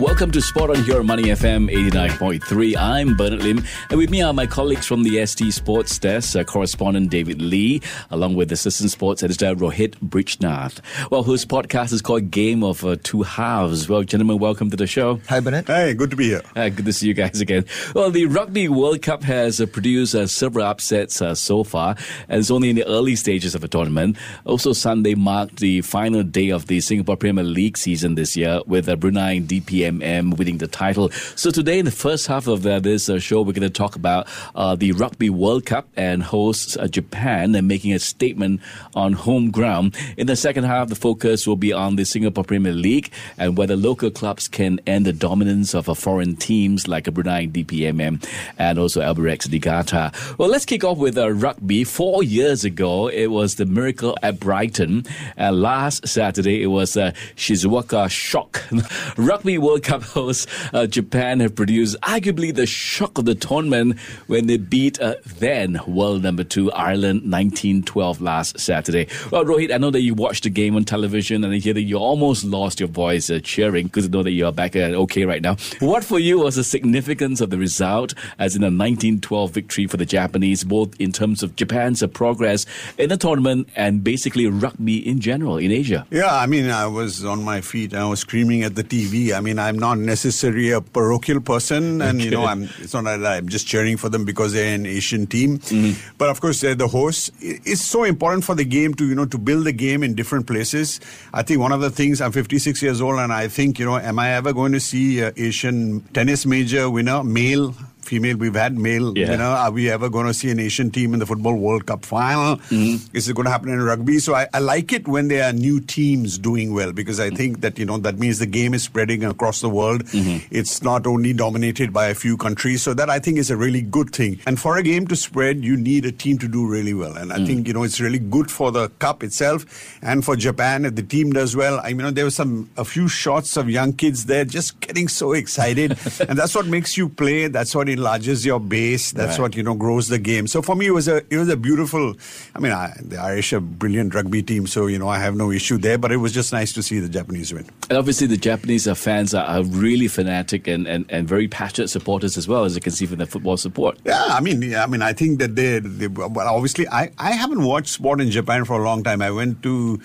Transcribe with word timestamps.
Welcome 0.00 0.30
to 0.30 0.40
Sport 0.40 0.70
on 0.70 0.82
Here 0.84 1.02
Money 1.02 1.24
FM 1.24 1.70
89.3. 1.70 2.74
I'm 2.74 3.18
Bernard 3.18 3.42
Lim, 3.42 3.62
and 3.90 3.98
with 3.98 4.08
me 4.08 4.22
are 4.22 4.32
my 4.32 4.46
colleagues 4.46 4.86
from 4.86 5.02
the 5.02 5.26
ST 5.26 5.52
Sports 5.52 5.98
Desk, 5.98 6.34
uh, 6.36 6.42
correspondent 6.42 7.10
David 7.10 7.42
Lee, 7.42 7.82
along 8.10 8.34
with 8.34 8.50
assistant 8.50 8.90
sports 8.90 9.22
editor 9.22 9.54
Rohit 9.54 9.96
Brijnath. 9.98 10.80
Well, 11.10 11.22
whose 11.22 11.44
podcast 11.44 11.92
is 11.92 12.00
called 12.00 12.30
Game 12.30 12.64
of 12.64 12.82
uh, 12.82 12.96
Two 13.02 13.24
Halves. 13.24 13.90
Well, 13.90 14.02
gentlemen, 14.02 14.38
welcome 14.38 14.70
to 14.70 14.76
the 14.76 14.86
show. 14.86 15.20
Hi, 15.28 15.38
Bernard. 15.38 15.66
Hey, 15.66 15.92
good 15.92 16.08
to 16.12 16.16
be 16.16 16.28
here. 16.28 16.42
Uh, 16.56 16.70
good 16.70 16.86
to 16.86 16.94
see 16.94 17.06
you 17.06 17.12
guys 17.12 17.42
again. 17.42 17.66
Well, 17.94 18.10
the 18.10 18.24
Rugby 18.24 18.68
World 18.68 19.02
Cup 19.02 19.22
has 19.24 19.60
uh, 19.60 19.66
produced 19.66 20.14
uh, 20.14 20.26
several 20.26 20.64
upsets 20.64 21.20
uh, 21.20 21.34
so 21.34 21.62
far, 21.62 21.94
and 22.26 22.40
it's 22.40 22.50
only 22.50 22.70
in 22.70 22.76
the 22.76 22.86
early 22.86 23.16
stages 23.16 23.54
of 23.54 23.60
the 23.60 23.68
tournament. 23.68 24.16
Also, 24.46 24.72
Sunday 24.72 25.14
marked 25.14 25.56
the 25.56 25.82
final 25.82 26.22
day 26.22 26.48
of 26.48 26.68
the 26.68 26.80
Singapore 26.80 27.18
Premier 27.18 27.44
League 27.44 27.76
season 27.76 28.14
this 28.14 28.34
year, 28.34 28.62
with 28.66 28.88
uh, 28.88 28.96
Brunei 28.96 29.40
DPMM 29.40 29.89
Winning 29.98 30.58
the 30.58 30.68
title. 30.68 31.10
So 31.10 31.50
today, 31.50 31.78
in 31.78 31.84
the 31.84 31.90
first 31.90 32.26
half 32.26 32.46
of 32.46 32.64
uh, 32.66 32.80
this 32.80 33.08
uh, 33.08 33.18
show, 33.18 33.42
we're 33.42 33.52
going 33.52 33.62
to 33.62 33.70
talk 33.70 33.96
about 33.96 34.28
uh, 34.54 34.76
the 34.76 34.92
Rugby 34.92 35.30
World 35.30 35.66
Cup 35.66 35.88
and 35.96 36.22
hosts 36.22 36.76
uh, 36.76 36.86
Japan 36.86 37.54
and 37.54 37.66
making 37.66 37.92
a 37.92 37.98
statement 37.98 38.60
on 38.94 39.12
home 39.12 39.50
ground. 39.50 39.96
In 40.16 40.26
the 40.26 40.36
second 40.36 40.64
half, 40.64 40.88
the 40.88 40.94
focus 40.94 41.46
will 41.46 41.56
be 41.56 41.72
on 41.72 41.96
the 41.96 42.04
Singapore 42.04 42.44
Premier 42.44 42.72
League 42.72 43.10
and 43.38 43.56
whether 43.56 43.76
local 43.76 44.10
clubs 44.10 44.48
can 44.48 44.80
end 44.86 45.06
the 45.06 45.12
dominance 45.12 45.74
of 45.74 45.86
foreign 45.98 46.36
teams 46.36 46.86
like 46.88 47.12
Brunei 47.12 47.46
DPMM 47.46 48.24
and 48.58 48.78
also 48.78 49.00
Albirex 49.00 49.50
Niigata. 49.50 50.12
Well, 50.38 50.48
let's 50.48 50.64
kick 50.64 50.84
off 50.84 50.98
with 50.98 51.18
uh, 51.18 51.30
rugby. 51.30 51.84
Four 51.84 52.22
years 52.22 52.64
ago, 52.64 53.08
it 53.08 53.28
was 53.28 53.56
the 53.56 53.66
miracle 53.66 54.16
at 54.22 54.40
Brighton. 54.40 55.04
And 55.36 55.60
last 55.60 56.06
Saturday, 56.06 56.62
it 56.62 56.68
was 56.68 56.96
uh, 56.96 57.12
Shizuoka 57.36 58.10
Shock. 58.10 58.62
rugby 59.16 59.58
World 59.58 59.79
Cup 59.80 60.02
hosts 60.02 60.46
uh, 60.72 60.86
Japan 60.86 61.40
have 61.40 61.54
produced 61.54 61.96
arguably 62.02 62.54
the 62.54 62.66
shock 62.66 63.18
of 63.18 63.24
the 63.24 63.34
tournament 63.34 63.98
when 64.26 64.46
they 64.46 64.56
beat 64.56 65.00
uh, 65.00 65.16
then 65.38 65.80
world 65.86 66.22
number 66.22 66.44
two 66.44 66.70
Ireland 66.72 67.22
1912 67.22 68.20
last 68.20 68.58
Saturday. 68.58 69.08
Well, 69.30 69.44
Rohit, 69.44 69.72
I 69.72 69.78
know 69.78 69.90
that 69.90 70.02
you 70.02 70.14
watched 70.14 70.44
the 70.44 70.50
game 70.50 70.76
on 70.76 70.84
television 70.84 71.44
and 71.44 71.52
I 71.52 71.58
hear 71.58 71.74
that 71.74 71.82
you 71.82 71.96
almost 71.96 72.44
lost 72.44 72.80
your 72.80 72.88
voice 72.88 73.30
uh, 73.30 73.40
cheering 73.42 73.86
because 73.86 74.06
I 74.06 74.08
know 74.08 74.22
that 74.22 74.32
you're 74.32 74.52
back 74.52 74.76
uh, 74.76 74.92
okay 75.04 75.24
right 75.24 75.42
now. 75.42 75.56
What 75.80 76.04
for 76.04 76.18
you 76.18 76.40
was 76.40 76.56
the 76.56 76.64
significance 76.64 77.40
of 77.40 77.50
the 77.50 77.58
result 77.58 78.14
as 78.38 78.56
in 78.56 78.62
a 78.62 78.66
1912 78.66 79.50
victory 79.50 79.86
for 79.86 79.96
the 79.96 80.06
Japanese, 80.06 80.64
both 80.64 80.98
in 81.00 81.12
terms 81.12 81.42
of 81.42 81.56
Japan's 81.56 82.02
uh, 82.02 82.06
progress 82.06 82.66
in 82.98 83.08
the 83.08 83.16
tournament 83.16 83.68
and 83.76 84.04
basically 84.04 84.46
rugby 84.46 85.06
in 85.06 85.20
general 85.20 85.56
in 85.56 85.70
Asia? 85.70 86.06
Yeah, 86.10 86.34
I 86.34 86.46
mean, 86.46 86.70
I 86.70 86.86
was 86.86 87.24
on 87.24 87.42
my 87.42 87.60
feet. 87.60 87.92
And 87.92 88.02
I 88.02 88.06
was 88.06 88.20
screaming 88.20 88.62
at 88.62 88.74
the 88.74 88.84
TV. 88.84 89.32
I 89.36 89.40
mean, 89.40 89.58
I'm 89.70 89.78
not 89.78 89.98
necessarily 89.98 90.70
a 90.72 90.80
parochial 90.80 91.40
person, 91.40 92.02
and 92.02 92.20
you 92.20 92.30
know, 92.30 92.44
I'm. 92.44 92.64
It's 92.82 92.92
not 92.92 93.04
that 93.04 93.24
I'm 93.24 93.48
just 93.48 93.66
cheering 93.66 93.96
for 93.96 94.08
them 94.10 94.24
because 94.24 94.52
they're 94.52 94.74
an 94.74 94.84
Asian 94.84 95.26
team, 95.26 95.58
Mm-hmm. 95.58 96.16
but 96.18 96.28
of 96.28 96.40
course 96.40 96.60
they're 96.60 96.74
the 96.74 96.88
hosts. 96.88 97.30
It's 97.40 97.80
so 97.80 98.04
important 98.04 98.44
for 98.44 98.54
the 98.54 98.64
game 98.64 98.94
to 98.94 99.06
you 99.06 99.14
know 99.14 99.26
to 99.26 99.38
build 99.38 99.64
the 99.64 99.72
game 99.72 100.02
in 100.02 100.14
different 100.14 100.46
places. 100.46 100.98
I 101.32 101.42
think 101.42 101.60
one 101.60 101.72
of 101.72 101.80
the 101.80 101.90
things 101.90 102.20
I'm 102.20 102.32
56 102.32 102.82
years 102.82 103.00
old, 103.00 103.18
and 103.20 103.32
I 103.32 103.48
think 103.48 103.78
you 103.78 103.86
know, 103.86 103.96
am 103.96 104.18
I 104.18 104.32
ever 104.34 104.52
going 104.52 104.72
to 104.72 104.80
see 104.80 105.20
a 105.20 105.32
Asian 105.36 106.00
tennis 106.12 106.44
major 106.44 106.90
winner, 106.90 107.22
male? 107.24 107.74
Female, 108.02 108.36
we've 108.36 108.54
had 108.54 108.76
male. 108.76 109.16
Yeah. 109.16 109.32
You 109.32 109.38
know, 109.38 109.50
are 109.50 109.70
we 109.70 109.90
ever 109.90 110.08
going 110.08 110.26
to 110.26 110.34
see 110.34 110.50
an 110.50 110.58
Asian 110.58 110.90
team 110.90 111.12
in 111.12 111.20
the 111.20 111.26
Football 111.26 111.54
World 111.56 111.86
Cup 111.86 112.04
final? 112.04 112.56
Mm-hmm. 112.56 113.16
Is 113.16 113.28
it 113.28 113.34
going 113.36 113.44
to 113.46 113.50
happen 113.50 113.68
in 113.68 113.80
rugby? 113.82 114.18
So 114.18 114.34
I, 114.34 114.48
I 114.54 114.58
like 114.58 114.92
it 114.92 115.06
when 115.06 115.28
there 115.28 115.44
are 115.48 115.52
new 115.52 115.80
teams 115.80 116.38
doing 116.38 116.72
well 116.74 116.92
because 116.92 117.20
I 117.20 117.30
think 117.30 117.60
that, 117.60 117.78
you 117.78 117.84
know, 117.84 117.98
that 117.98 118.18
means 118.18 118.38
the 118.38 118.46
game 118.46 118.74
is 118.74 118.82
spreading 118.82 119.24
across 119.24 119.60
the 119.60 119.68
world. 119.68 120.04
Mm-hmm. 120.06 120.46
It's 120.50 120.82
not 120.82 121.06
only 121.06 121.32
dominated 121.32 121.92
by 121.92 122.06
a 122.08 122.14
few 122.14 122.36
countries. 122.36 122.82
So 122.82 122.94
that 122.94 123.10
I 123.10 123.18
think 123.18 123.38
is 123.38 123.50
a 123.50 123.56
really 123.56 123.82
good 123.82 124.10
thing. 124.10 124.40
And 124.46 124.58
for 124.58 124.76
a 124.78 124.82
game 124.82 125.06
to 125.08 125.16
spread, 125.16 125.62
you 125.64 125.76
need 125.76 126.04
a 126.06 126.12
team 126.12 126.38
to 126.38 126.48
do 126.48 126.66
really 126.66 126.94
well. 126.94 127.16
And 127.16 127.32
I 127.32 127.38
Mm. 127.40 127.46
think, 127.46 127.68
you 127.68 127.74
know, 127.74 127.82
it's 127.82 128.00
really 128.00 128.18
good 128.18 128.50
for 128.50 128.70
the 128.72 128.88
cup 128.98 129.22
itself 129.22 129.64
and 130.02 130.24
for 130.24 130.36
Japan 130.36 130.84
if 130.84 130.94
the 130.94 131.02
team 131.02 131.32
does 131.32 131.54
well. 131.54 131.80
I 131.82 131.92
mean, 131.92 132.14
there 132.14 132.24
were 132.24 132.30
some, 132.30 132.70
a 132.76 132.84
few 132.84 133.08
shots 133.08 133.56
of 133.56 133.68
young 133.68 133.92
kids 133.92 134.24
there 134.26 134.44
just 134.44 134.80
getting 134.80 135.08
so 135.08 135.32
excited. 135.32 135.98
and 136.28 136.38
that's 136.38 136.54
what 136.54 136.66
makes 136.66 136.96
you 136.96 137.08
play. 137.08 137.48
That's 137.48 137.74
what 137.74 137.88
enlarges 137.92 138.44
your 138.46 138.60
base. 138.60 139.12
That's 139.12 139.38
Right. 139.38 139.42
what 139.42 139.56
you 139.56 139.62
know 139.62 139.74
grows 139.74 140.08
the 140.08 140.18
game. 140.18 140.46
So 140.46 140.62
for 140.62 140.74
me, 140.74 140.86
it 140.86 140.90
was 140.92 141.08
a 141.08 141.22
it 141.30 141.36
was 141.36 141.48
a 141.48 141.56
beautiful. 141.56 142.14
I 142.54 142.58
mean, 142.60 142.72
I, 142.72 142.96
the 143.00 143.18
Irish 143.18 143.52
are 143.52 143.60
brilliant 143.60 144.14
rugby 144.14 144.42
team, 144.42 144.66
so 144.66 144.86
you 144.86 144.98
know 144.98 145.08
I 145.08 145.18
have 145.18 145.36
no 145.36 145.50
issue 145.50 145.78
there. 145.78 145.98
But 145.98 146.12
it 146.12 146.16
was 146.18 146.32
just 146.32 146.52
nice 146.52 146.72
to 146.74 146.82
see 146.82 146.98
the 147.00 147.08
Japanese 147.08 147.52
win. 147.52 147.66
And 147.88 147.98
obviously, 147.98 148.26
the 148.26 148.36
Japanese 148.36 148.86
uh, 148.86 148.94
fans 148.94 149.34
are, 149.34 149.44
are 149.44 149.64
really 149.64 150.08
fanatic 150.08 150.66
and, 150.68 150.86
and, 150.86 151.04
and 151.08 151.26
very 151.28 151.48
passionate 151.48 151.88
supporters 151.88 152.36
as 152.36 152.46
well, 152.48 152.64
as 152.64 152.74
you 152.74 152.80
can 152.80 152.92
see 152.92 153.06
from 153.06 153.18
their 153.18 153.26
football 153.26 153.56
support. 153.56 153.98
Yeah, 154.04 154.22
I 154.28 154.40
mean, 154.40 154.62
yeah, 154.62 154.82
I 154.84 154.86
mean, 154.86 155.02
I 155.02 155.12
think 155.12 155.38
that 155.40 155.56
they, 155.56 155.78
they 155.80 156.06
well, 156.08 156.38
obviously, 156.54 156.88
I, 156.88 157.10
I 157.18 157.32
haven't 157.32 157.62
watched 157.64 157.88
sport 157.88 158.20
in 158.20 158.30
Japan 158.30 158.64
for 158.64 158.80
a 158.80 158.84
long 158.84 159.02
time. 159.02 159.22
I 159.22 159.30
went 159.30 159.62
to 159.64 160.00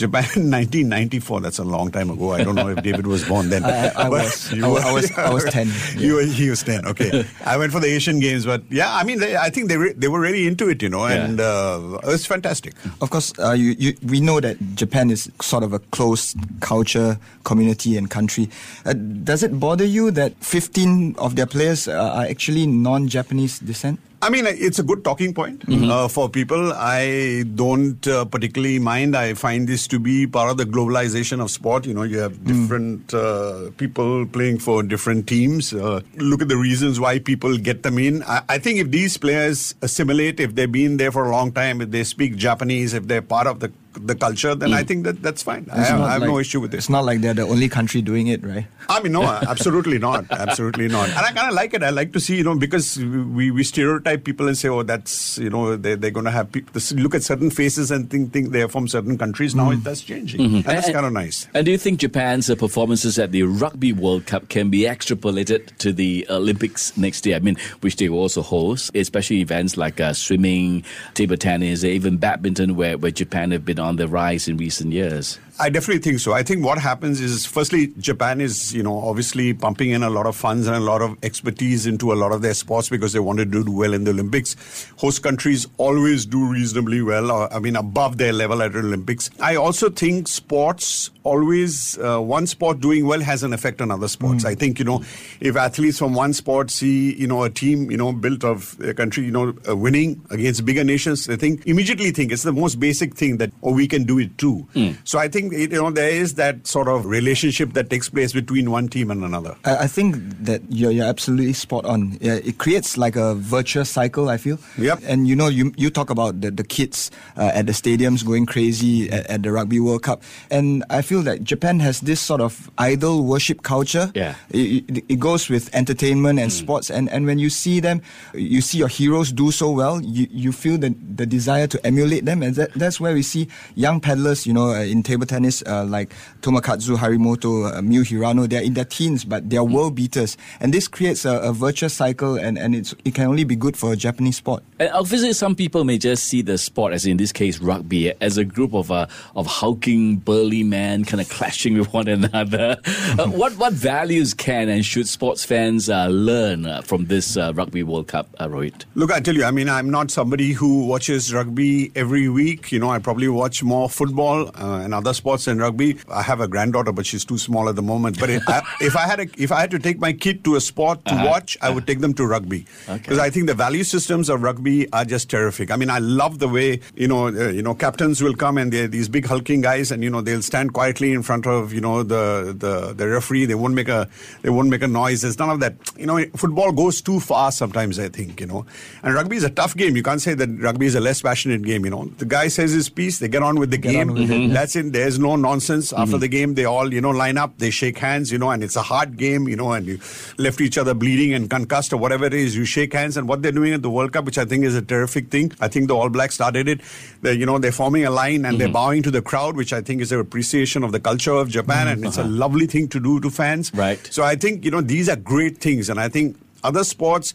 Japan 0.00 0.24
in 0.36 0.50
1994. 0.50 1.40
That's 1.40 1.58
a 1.58 1.64
long 1.64 1.90
time 1.90 2.10
ago. 2.10 2.32
I 2.32 2.42
don't 2.42 2.54
know 2.56 2.68
if 2.68 2.82
David 2.82 3.06
was 3.06 3.22
born 3.24 3.50
then. 3.50 3.64
I- 3.68 3.88
I 3.94 4.08
But 4.08 4.24
was. 4.24 4.52
you 4.52 4.64
I 4.64 4.68
was- 4.68 4.82
were- 4.84 4.88
I 4.88 4.92
was- 4.92 5.10
I 5.12 5.30
was 5.32 5.44
10, 5.58 5.70
You 5.96 6.14
were, 6.16 6.22
he 6.24 6.50
was 6.50 6.62
10. 6.62 6.86
Okay. 6.86 7.24
I 7.44 7.56
went 7.56 7.72
for 7.72 7.80
the 7.80 7.86
Asian 7.88 8.18
Games, 8.20 8.44
but 8.46 8.62
yeah, 8.70 8.94
I 8.94 9.04
mean, 9.04 9.18
they, 9.20 9.36
I 9.36 9.50
think 9.50 9.68
they 9.68 9.76
re- 9.76 9.92
they 9.96 10.08
were 10.08 10.20
really 10.20 10.46
into 10.46 10.68
it, 10.68 10.82
you 10.82 10.88
know, 10.88 11.06
Yeah. 11.06 11.24
and 11.24 11.40
uh, 11.40 11.98
it 12.02 12.06
was 12.06 12.26
fantastic. 12.26 12.74
Of 13.00 13.10
course, 13.10 13.32
uh, 13.38 13.52
you, 13.52 13.76
you, 13.78 13.96
we 14.06 14.20
know 14.20 14.40
that 14.40 14.56
Japan 14.74 15.10
is 15.10 15.30
sort 15.42 15.62
of 15.62 15.72
a 15.72 15.78
closed 15.94 16.36
culture, 16.60 17.18
community, 17.44 17.96
and 17.96 18.10
country. 18.10 18.48
Uh, 18.86 18.94
does 18.94 19.42
it 19.42 19.58
bother 19.60 19.84
you 19.84 20.10
that 20.12 20.32
15 20.42 21.16
of 21.18 21.36
their 21.36 21.46
players 21.46 21.86
uh, 21.88 21.92
are 22.18 22.24
actually 22.26 22.66
non 22.66 23.08
Japanese 23.08 23.58
descent? 23.60 24.00
I 24.22 24.28
mean, 24.28 24.46
it's 24.46 24.78
a 24.78 24.82
good 24.82 25.02
talking 25.02 25.32
point 25.32 25.64
uh, 25.68 26.06
for 26.06 26.28
people. 26.28 26.74
I 26.74 27.44
don't 27.54 28.06
uh, 28.06 28.26
particularly 28.26 28.78
mind. 28.78 29.16
I 29.16 29.32
find 29.32 29.66
this 29.66 29.86
to 29.88 29.98
be 29.98 30.26
part 30.26 30.50
of 30.50 30.58
the 30.58 30.64
globalization 30.64 31.40
of 31.40 31.50
sport. 31.50 31.86
You 31.86 31.94
know, 31.94 32.02
you 32.02 32.18
have 32.18 32.44
different 32.44 33.14
uh, 33.14 33.70
people 33.78 34.26
playing 34.26 34.58
for 34.58 34.82
different 34.82 35.26
teams. 35.26 35.72
Uh, 35.72 36.00
look 36.16 36.42
at 36.42 36.48
the 36.48 36.58
reasons 36.58 37.00
why 37.00 37.18
people 37.18 37.56
get 37.56 37.82
them 37.82 37.98
in. 37.98 38.22
I, 38.24 38.42
I 38.48 38.58
think 38.58 38.78
if 38.78 38.90
these 38.90 39.16
players 39.16 39.74
assimilate, 39.80 40.38
if 40.38 40.54
they've 40.54 40.70
been 40.70 40.98
there 40.98 41.12
for 41.12 41.24
a 41.24 41.30
long 41.30 41.50
time, 41.50 41.80
if 41.80 41.90
they 41.90 42.04
speak 42.04 42.36
Japanese, 42.36 42.92
if 42.92 43.06
they're 43.06 43.22
part 43.22 43.46
of 43.46 43.60
the 43.60 43.72
the 43.94 44.14
culture, 44.14 44.54
then 44.54 44.72
I 44.72 44.84
think 44.84 45.04
that 45.04 45.22
that's 45.22 45.42
fine. 45.42 45.66
I 45.72 45.80
have, 45.80 46.00
I 46.00 46.12
have 46.12 46.22
no 46.22 46.38
issue 46.38 46.60
with 46.60 46.74
it. 46.74 46.78
It's 46.78 46.88
not 46.88 47.04
like 47.04 47.20
they're 47.20 47.34
the 47.34 47.42
only 47.42 47.68
country 47.68 48.02
doing 48.02 48.28
it, 48.28 48.44
right? 48.44 48.66
I 48.88 49.00
mean, 49.02 49.12
no, 49.12 49.24
absolutely 49.24 49.98
not. 49.98 50.30
Absolutely 50.30 50.88
not. 50.88 51.08
And 51.08 51.18
I 51.18 51.32
kind 51.32 51.48
of 51.48 51.54
like 51.54 51.74
it. 51.74 51.82
I 51.82 51.90
like 51.90 52.12
to 52.12 52.20
see, 52.20 52.36
you 52.36 52.44
know, 52.44 52.54
because 52.54 52.98
we, 52.98 53.50
we 53.50 53.64
stereotype 53.64 54.24
people 54.24 54.46
and 54.46 54.56
say, 54.56 54.68
oh, 54.68 54.82
that's, 54.82 55.38
you 55.38 55.50
know, 55.50 55.76
they're, 55.76 55.96
they're 55.96 56.10
going 56.10 56.24
to 56.24 56.30
have 56.30 56.52
people 56.52 56.80
look 56.96 57.14
at 57.14 57.22
certain 57.22 57.50
faces 57.50 57.90
and 57.90 58.10
think, 58.10 58.32
think 58.32 58.50
they're 58.50 58.68
from 58.68 58.86
certain 58.86 59.18
countries. 59.18 59.54
Now 59.54 59.70
it 59.70 59.82
that's 59.82 60.02
changing. 60.02 60.40
And 60.40 60.64
that's 60.64 60.90
kind 60.90 61.06
of 61.06 61.12
nice. 61.12 61.48
And 61.54 61.64
do 61.64 61.72
you 61.72 61.78
think 61.78 61.98
Japan's 62.00 62.48
uh, 62.48 62.54
performances 62.54 63.18
at 63.18 63.32
the 63.32 63.42
Rugby 63.42 63.92
World 63.92 64.26
Cup 64.26 64.48
can 64.48 64.70
be 64.70 64.82
extrapolated 64.82 65.76
to 65.78 65.92
the 65.92 66.26
Olympics 66.30 66.96
next 66.96 67.26
year? 67.26 67.36
I 67.36 67.40
mean, 67.40 67.56
which 67.80 67.96
they 67.96 68.08
also 68.08 68.42
host, 68.42 68.90
especially 68.94 69.40
events 69.40 69.76
like 69.76 70.00
uh, 70.00 70.12
swimming, 70.12 70.84
table 71.14 71.36
tennis, 71.36 71.82
even 71.82 72.18
badminton, 72.18 72.76
where, 72.76 72.96
where 72.96 73.10
Japan 73.10 73.50
have 73.50 73.64
been 73.64 73.79
on 73.80 73.96
the 73.96 74.06
rise 74.06 74.48
in 74.48 74.56
recent 74.56 74.92
years. 74.92 75.38
I 75.60 75.68
definitely 75.68 76.00
think 76.00 76.20
so. 76.20 76.32
I 76.32 76.42
think 76.42 76.64
what 76.64 76.78
happens 76.78 77.20
is, 77.20 77.44
firstly, 77.44 77.92
Japan 77.98 78.40
is, 78.40 78.72
you 78.72 78.82
know, 78.82 78.98
obviously 78.98 79.52
pumping 79.52 79.90
in 79.90 80.02
a 80.02 80.08
lot 80.08 80.24
of 80.24 80.34
funds 80.34 80.66
and 80.66 80.74
a 80.74 80.80
lot 80.80 81.02
of 81.02 81.22
expertise 81.22 81.86
into 81.86 82.14
a 82.14 82.14
lot 82.14 82.32
of 82.32 82.40
their 82.40 82.54
sports 82.54 82.88
because 82.88 83.12
they 83.12 83.18
wanted 83.20 83.52
to 83.52 83.62
do 83.62 83.70
well 83.70 83.92
in 83.92 84.04
the 84.04 84.10
Olympics. 84.10 84.56
Host 84.96 85.22
countries 85.22 85.66
always 85.76 86.24
do 86.24 86.50
reasonably 86.50 87.02
well, 87.02 87.30
or, 87.30 87.52
I 87.52 87.58
mean, 87.58 87.76
above 87.76 88.16
their 88.16 88.32
level 88.32 88.62
at 88.62 88.72
the 88.72 88.78
Olympics. 88.78 89.28
I 89.38 89.56
also 89.56 89.90
think 89.90 90.28
sports 90.28 91.10
always, 91.24 91.98
uh, 91.98 92.18
one 92.18 92.46
sport 92.46 92.80
doing 92.80 93.04
well 93.04 93.20
has 93.20 93.42
an 93.42 93.52
effect 93.52 93.82
on 93.82 93.90
other 93.90 94.08
sports. 94.08 94.46
I 94.46 94.54
think, 94.54 94.78
you 94.78 94.86
know, 94.86 95.04
if 95.40 95.56
athletes 95.56 95.98
from 95.98 96.14
one 96.14 96.32
sport 96.32 96.70
see, 96.70 97.14
you 97.16 97.26
know, 97.26 97.44
a 97.44 97.50
team, 97.50 97.90
you 97.90 97.98
know, 97.98 98.14
built 98.14 98.44
of 98.44 98.80
a 98.80 98.94
country, 98.94 99.26
you 99.26 99.30
know, 99.30 99.54
uh, 99.68 99.76
winning 99.76 100.24
against 100.30 100.64
bigger 100.64 100.84
nations, 100.84 101.26
they 101.26 101.36
think, 101.36 101.66
immediately 101.66 102.12
think 102.12 102.32
it's 102.32 102.44
the 102.44 102.52
most 102.52 102.80
basic 102.80 103.14
thing 103.14 103.36
that, 103.36 103.52
oh, 103.62 103.74
we 103.74 103.86
can 103.86 104.04
do 104.04 104.18
it 104.18 104.38
too. 104.38 104.66
So 105.04 105.18
I 105.18 105.28
think, 105.28 105.49
it, 105.52 105.72
you 105.72 105.82
know, 105.82 105.90
there 105.90 106.10
is 106.10 106.34
that 106.34 106.66
sort 106.66 106.88
of 106.88 107.06
relationship 107.06 107.72
that 107.74 107.90
takes 107.90 108.08
place 108.08 108.32
between 108.32 108.70
one 108.70 108.88
team 108.88 109.10
and 109.10 109.24
another. 109.24 109.56
I, 109.64 109.84
I 109.84 109.86
think 109.86 110.16
that 110.44 110.62
you're, 110.68 110.90
you're 110.90 111.06
absolutely 111.06 111.52
spot 111.52 111.84
on. 111.84 112.18
Yeah, 112.20 112.34
it 112.34 112.58
creates 112.58 112.96
like 112.96 113.16
a 113.16 113.34
virtuous 113.34 113.90
cycle, 113.90 114.28
I 114.28 114.36
feel. 114.36 114.58
Yep. 114.78 115.00
And 115.04 115.26
you 115.26 115.36
know, 115.36 115.48
you, 115.48 115.72
you 115.76 115.90
talk 115.90 116.10
about 116.10 116.40
the, 116.40 116.50
the 116.50 116.64
kids 116.64 117.10
uh, 117.36 117.50
at 117.54 117.66
the 117.66 117.72
stadiums 117.72 118.24
going 118.24 118.46
crazy 118.46 119.10
at, 119.10 119.26
at 119.26 119.42
the 119.42 119.52
Rugby 119.52 119.80
World 119.80 120.02
Cup. 120.02 120.22
And 120.50 120.84
I 120.90 121.02
feel 121.02 121.22
that 121.22 121.44
Japan 121.44 121.80
has 121.80 122.00
this 122.00 122.20
sort 122.20 122.40
of 122.40 122.70
idol 122.78 123.24
worship 123.24 123.62
culture. 123.62 124.12
Yeah. 124.14 124.34
It, 124.50 124.84
it, 124.88 125.04
it 125.08 125.18
goes 125.18 125.48
with 125.48 125.74
entertainment 125.74 126.38
and 126.38 126.52
sports. 126.52 126.90
And, 126.90 127.08
and 127.10 127.26
when 127.26 127.38
you 127.38 127.50
see 127.50 127.80
them, 127.80 128.02
you 128.34 128.60
see 128.60 128.78
your 128.78 128.88
heroes 128.88 129.32
do 129.32 129.50
so 129.50 129.70
well, 129.70 130.00
you, 130.02 130.26
you 130.30 130.52
feel 130.52 130.78
the, 130.78 130.94
the 131.16 131.26
desire 131.26 131.66
to 131.66 131.86
emulate 131.86 132.24
them. 132.24 132.42
And 132.42 132.54
that, 132.54 132.72
that's 132.74 133.00
where 133.00 133.14
we 133.14 133.22
see 133.22 133.48
young 133.74 134.00
paddlers, 134.00 134.46
you 134.46 134.52
know, 134.52 134.70
uh, 134.70 134.82
in 134.82 135.02
table 135.02 135.26
tennis 135.26 135.39
tennis 135.40 135.62
uh, 135.66 135.84
like 135.84 136.12
Tomokazu 136.42 136.96
Harimoto, 136.96 137.72
uh, 137.72 137.80
Miu 137.80 138.02
Hirano, 138.04 138.48
they're 138.48 138.62
in 138.62 138.74
their 138.74 138.84
teens, 138.84 139.24
but 139.24 139.48
they're 139.48 139.60
Mm. 139.60 139.70
world 139.72 139.94
beaters. 139.94 140.36
And 140.60 140.72
this 140.72 140.88
creates 140.88 141.24
a, 141.26 141.38
a 141.40 141.52
virtuous 141.52 141.92
cycle, 141.94 142.36
and, 142.36 142.58
and 142.58 142.74
it's, 142.74 142.94
it 143.04 143.14
can 143.14 143.26
only 143.26 143.44
be 143.44 143.54
good 143.56 143.76
for 143.76 143.92
a 143.92 143.96
Japanese 143.96 144.36
sport. 144.36 144.62
And 144.78 144.90
obviously, 144.92 145.32
some 145.34 145.54
people 145.54 145.84
may 145.84 145.98
just 145.98 146.24
see 146.24 146.40
the 146.42 146.56
sport, 146.58 146.92
as 146.94 147.04
in 147.06 147.18
this 147.18 147.30
case, 147.32 147.58
rugby, 147.60 148.12
as 148.22 148.38
a 148.38 148.44
group 148.44 148.72
of 148.74 148.90
uh, 148.90 149.06
of 149.36 149.46
hulking, 149.46 150.16
burly 150.16 150.62
men 150.64 151.04
kind 151.04 151.20
of 151.20 151.28
clashing 151.28 151.76
with 151.78 151.92
one 151.92 152.08
another. 152.08 152.76
uh, 153.18 153.28
what 153.40 153.52
what 153.58 153.72
values 153.74 154.32
can 154.34 154.68
and 154.70 154.84
should 154.84 155.06
sports 155.08 155.44
fans 155.44 155.88
uh, 155.90 156.06
learn 156.08 156.64
uh, 156.66 156.80
from 156.82 157.06
this 157.06 157.36
uh, 157.36 157.52
Rugby 157.54 157.82
World 157.82 158.08
Cup, 158.08 158.28
uh, 158.38 158.46
Rohit? 158.48 158.84
Look, 158.94 159.12
I 159.12 159.20
tell 159.20 159.34
you, 159.36 159.44
I 159.44 159.50
mean, 159.50 159.68
I'm 159.68 159.90
not 159.90 160.10
somebody 160.10 160.52
who 160.52 160.86
watches 160.86 161.32
rugby 161.34 161.92
every 161.94 162.28
week. 162.30 162.72
You 162.72 162.78
know, 162.80 162.90
I 162.90 162.98
probably 162.98 163.28
watch 163.28 163.62
more 163.62 163.88
football 163.90 164.48
uh, 164.56 164.80
and 164.82 164.94
other 164.94 165.12
sports 165.12 165.19
than 165.44 165.58
rugby. 165.58 165.98
I 166.10 166.22
have 166.22 166.40
a 166.40 166.48
granddaughter, 166.48 166.92
but 166.92 167.06
she's 167.06 167.24
too 167.24 167.38
small 167.38 167.68
at 167.68 167.76
the 167.76 167.82
moment. 167.82 168.18
But 168.18 168.30
if 168.30 168.48
I, 168.48 168.62
if 168.80 168.96
I 168.96 169.06
had 169.06 169.20
a, 169.20 169.26
if 169.36 169.52
I 169.52 169.60
had 169.60 169.70
to 169.72 169.78
take 169.78 169.98
my 169.98 170.12
kid 170.12 170.44
to 170.44 170.56
a 170.56 170.60
sport 170.60 171.04
to 171.06 171.14
watch, 171.14 171.56
I 171.60 171.70
would 171.70 171.86
take 171.86 172.00
them 172.00 172.14
to 172.14 172.26
rugby 172.26 172.66
because 172.86 173.18
I 173.18 173.30
think 173.30 173.46
the 173.46 173.54
value 173.54 173.84
systems 173.84 174.28
of 174.28 174.42
rugby 174.42 174.90
are 174.92 175.04
just 175.04 175.30
terrific. 175.30 175.70
I 175.70 175.76
mean, 175.76 175.90
I 175.90 175.98
love 175.98 176.38
the 176.38 176.48
way 176.48 176.80
you 176.94 177.08
know, 177.08 177.28
uh, 177.28 177.48
you 177.48 177.62
know, 177.62 177.74
captains 177.74 178.22
will 178.22 178.34
come 178.34 178.58
and 178.58 178.72
they're 178.72 178.88
these 178.88 179.08
big 179.08 179.26
hulking 179.26 179.60
guys, 179.60 179.90
and 179.90 180.02
you 180.02 180.10
know, 180.10 180.20
they'll 180.20 180.42
stand 180.42 180.72
quietly 180.72 181.12
in 181.12 181.22
front 181.22 181.46
of 181.46 181.72
you 181.72 181.80
know 181.80 182.02
the 182.02 182.54
the, 182.56 182.92
the 182.92 183.08
referee. 183.08 183.46
They 183.46 183.54
won't 183.54 183.74
make 183.74 183.88
a 183.88 184.08
they 184.42 184.50
won't 184.50 184.68
make 184.68 184.82
a 184.82 184.88
noise. 184.88 185.22
There's 185.22 185.38
none 185.38 185.50
of 185.50 185.60
that. 185.60 185.74
You 185.96 186.06
know, 186.06 186.24
football 186.36 186.72
goes 186.72 187.00
too 187.00 187.20
far 187.20 187.52
sometimes. 187.52 187.98
I 187.98 188.08
think 188.08 188.40
you 188.40 188.46
know, 188.46 188.66
and 189.02 189.14
rugby 189.14 189.36
is 189.36 189.44
a 189.44 189.50
tough 189.50 189.76
game. 189.76 189.96
You 189.96 190.02
can't 190.02 190.20
say 190.20 190.34
that 190.34 190.48
rugby 190.60 190.86
is 190.86 190.94
a 190.94 191.00
less 191.00 191.22
passionate 191.22 191.62
game. 191.62 191.84
You 191.84 191.90
know, 191.90 192.04
the 192.18 192.24
guy 192.24 192.48
says 192.48 192.72
his 192.72 192.88
piece, 192.88 193.18
they 193.18 193.28
get 193.28 193.42
on 193.42 193.58
with 193.58 193.70
the 193.70 193.78
game. 193.78 194.08
That's 194.52 194.76
it. 194.76 194.92
There's 195.10 195.18
no 195.18 195.34
nonsense. 195.34 195.92
After 195.92 196.12
mm-hmm. 196.12 196.20
the 196.20 196.28
game, 196.28 196.54
they 196.54 196.64
all 196.64 196.94
you 196.94 197.00
know 197.00 197.10
line 197.10 197.36
up, 197.36 197.58
they 197.58 197.70
shake 197.70 197.98
hands. 197.98 198.30
You 198.30 198.38
know, 198.38 198.50
and 198.50 198.62
it's 198.62 198.76
a 198.76 198.82
hard 198.82 199.16
game. 199.16 199.48
You 199.48 199.56
know, 199.56 199.72
and 199.72 199.84
you 199.84 199.98
left 200.38 200.60
each 200.60 200.78
other 200.78 200.94
bleeding 200.94 201.34
and 201.34 201.50
concussed 201.50 201.92
or 201.92 201.96
whatever 201.96 202.26
it 202.26 202.34
is. 202.34 202.56
You 202.56 202.64
shake 202.64 202.92
hands, 202.92 203.16
and 203.16 203.26
what 203.28 203.42
they're 203.42 203.50
doing 203.50 203.72
at 203.72 203.82
the 203.82 203.90
World 203.90 204.12
Cup, 204.12 204.24
which 204.24 204.38
I 204.38 204.44
think 204.44 204.64
is 204.64 204.76
a 204.76 204.82
terrific 204.82 205.28
thing. 205.28 205.50
I 205.60 205.66
think 205.66 205.88
the 205.88 205.96
All 205.96 206.10
Blacks 206.10 206.36
started 206.36 206.68
it. 206.68 206.80
They, 207.22 207.32
you 207.32 207.44
know, 207.44 207.58
they're 207.58 207.72
forming 207.72 208.06
a 208.06 208.10
line 208.10 208.44
and 208.44 208.60
they're 208.60 208.68
mm-hmm. 208.68 208.72
bowing 208.72 209.02
to 209.02 209.10
the 209.10 209.20
crowd, 209.20 209.56
which 209.56 209.72
I 209.72 209.80
think 209.80 210.00
is 210.00 210.12
an 210.12 210.20
appreciation 210.20 210.84
of 210.84 210.92
the 210.92 211.00
culture 211.00 211.32
of 211.32 211.48
Japan, 211.48 211.88
mm-hmm. 211.88 211.92
and 211.92 212.06
it's 212.06 212.18
a 212.18 212.20
uh-huh. 212.20 212.30
lovely 212.30 212.68
thing 212.68 212.86
to 212.90 213.00
do 213.00 213.18
to 213.18 213.30
fans. 213.30 213.74
Right. 213.74 213.98
So 214.12 214.22
I 214.22 214.36
think 214.36 214.64
you 214.64 214.70
know 214.70 214.80
these 214.80 215.08
are 215.08 215.16
great 215.16 215.58
things, 215.58 215.90
and 215.90 215.98
I 215.98 216.08
think 216.08 216.38
other 216.62 216.84
sports 216.84 217.34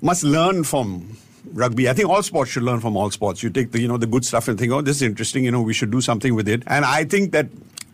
must 0.00 0.22
learn 0.22 0.62
from 0.62 1.16
rugby. 1.52 1.88
I 1.88 1.92
think 1.92 2.08
all 2.08 2.22
sports 2.22 2.50
should 2.50 2.62
learn 2.62 2.80
from 2.80 2.96
all 2.96 3.10
sports. 3.10 3.42
You 3.42 3.50
take 3.50 3.72
the 3.72 3.80
you 3.80 3.88
know 3.88 3.96
the 3.96 4.06
good 4.06 4.24
stuff 4.24 4.48
and 4.48 4.58
think, 4.58 4.72
oh, 4.72 4.80
this 4.80 4.96
is 4.96 5.02
interesting. 5.02 5.44
You 5.44 5.50
know, 5.50 5.62
we 5.62 5.74
should 5.74 5.90
do 5.90 6.00
something 6.00 6.34
with 6.34 6.48
it. 6.48 6.62
And 6.66 6.84
I 6.84 7.04
think 7.04 7.32
that 7.32 7.48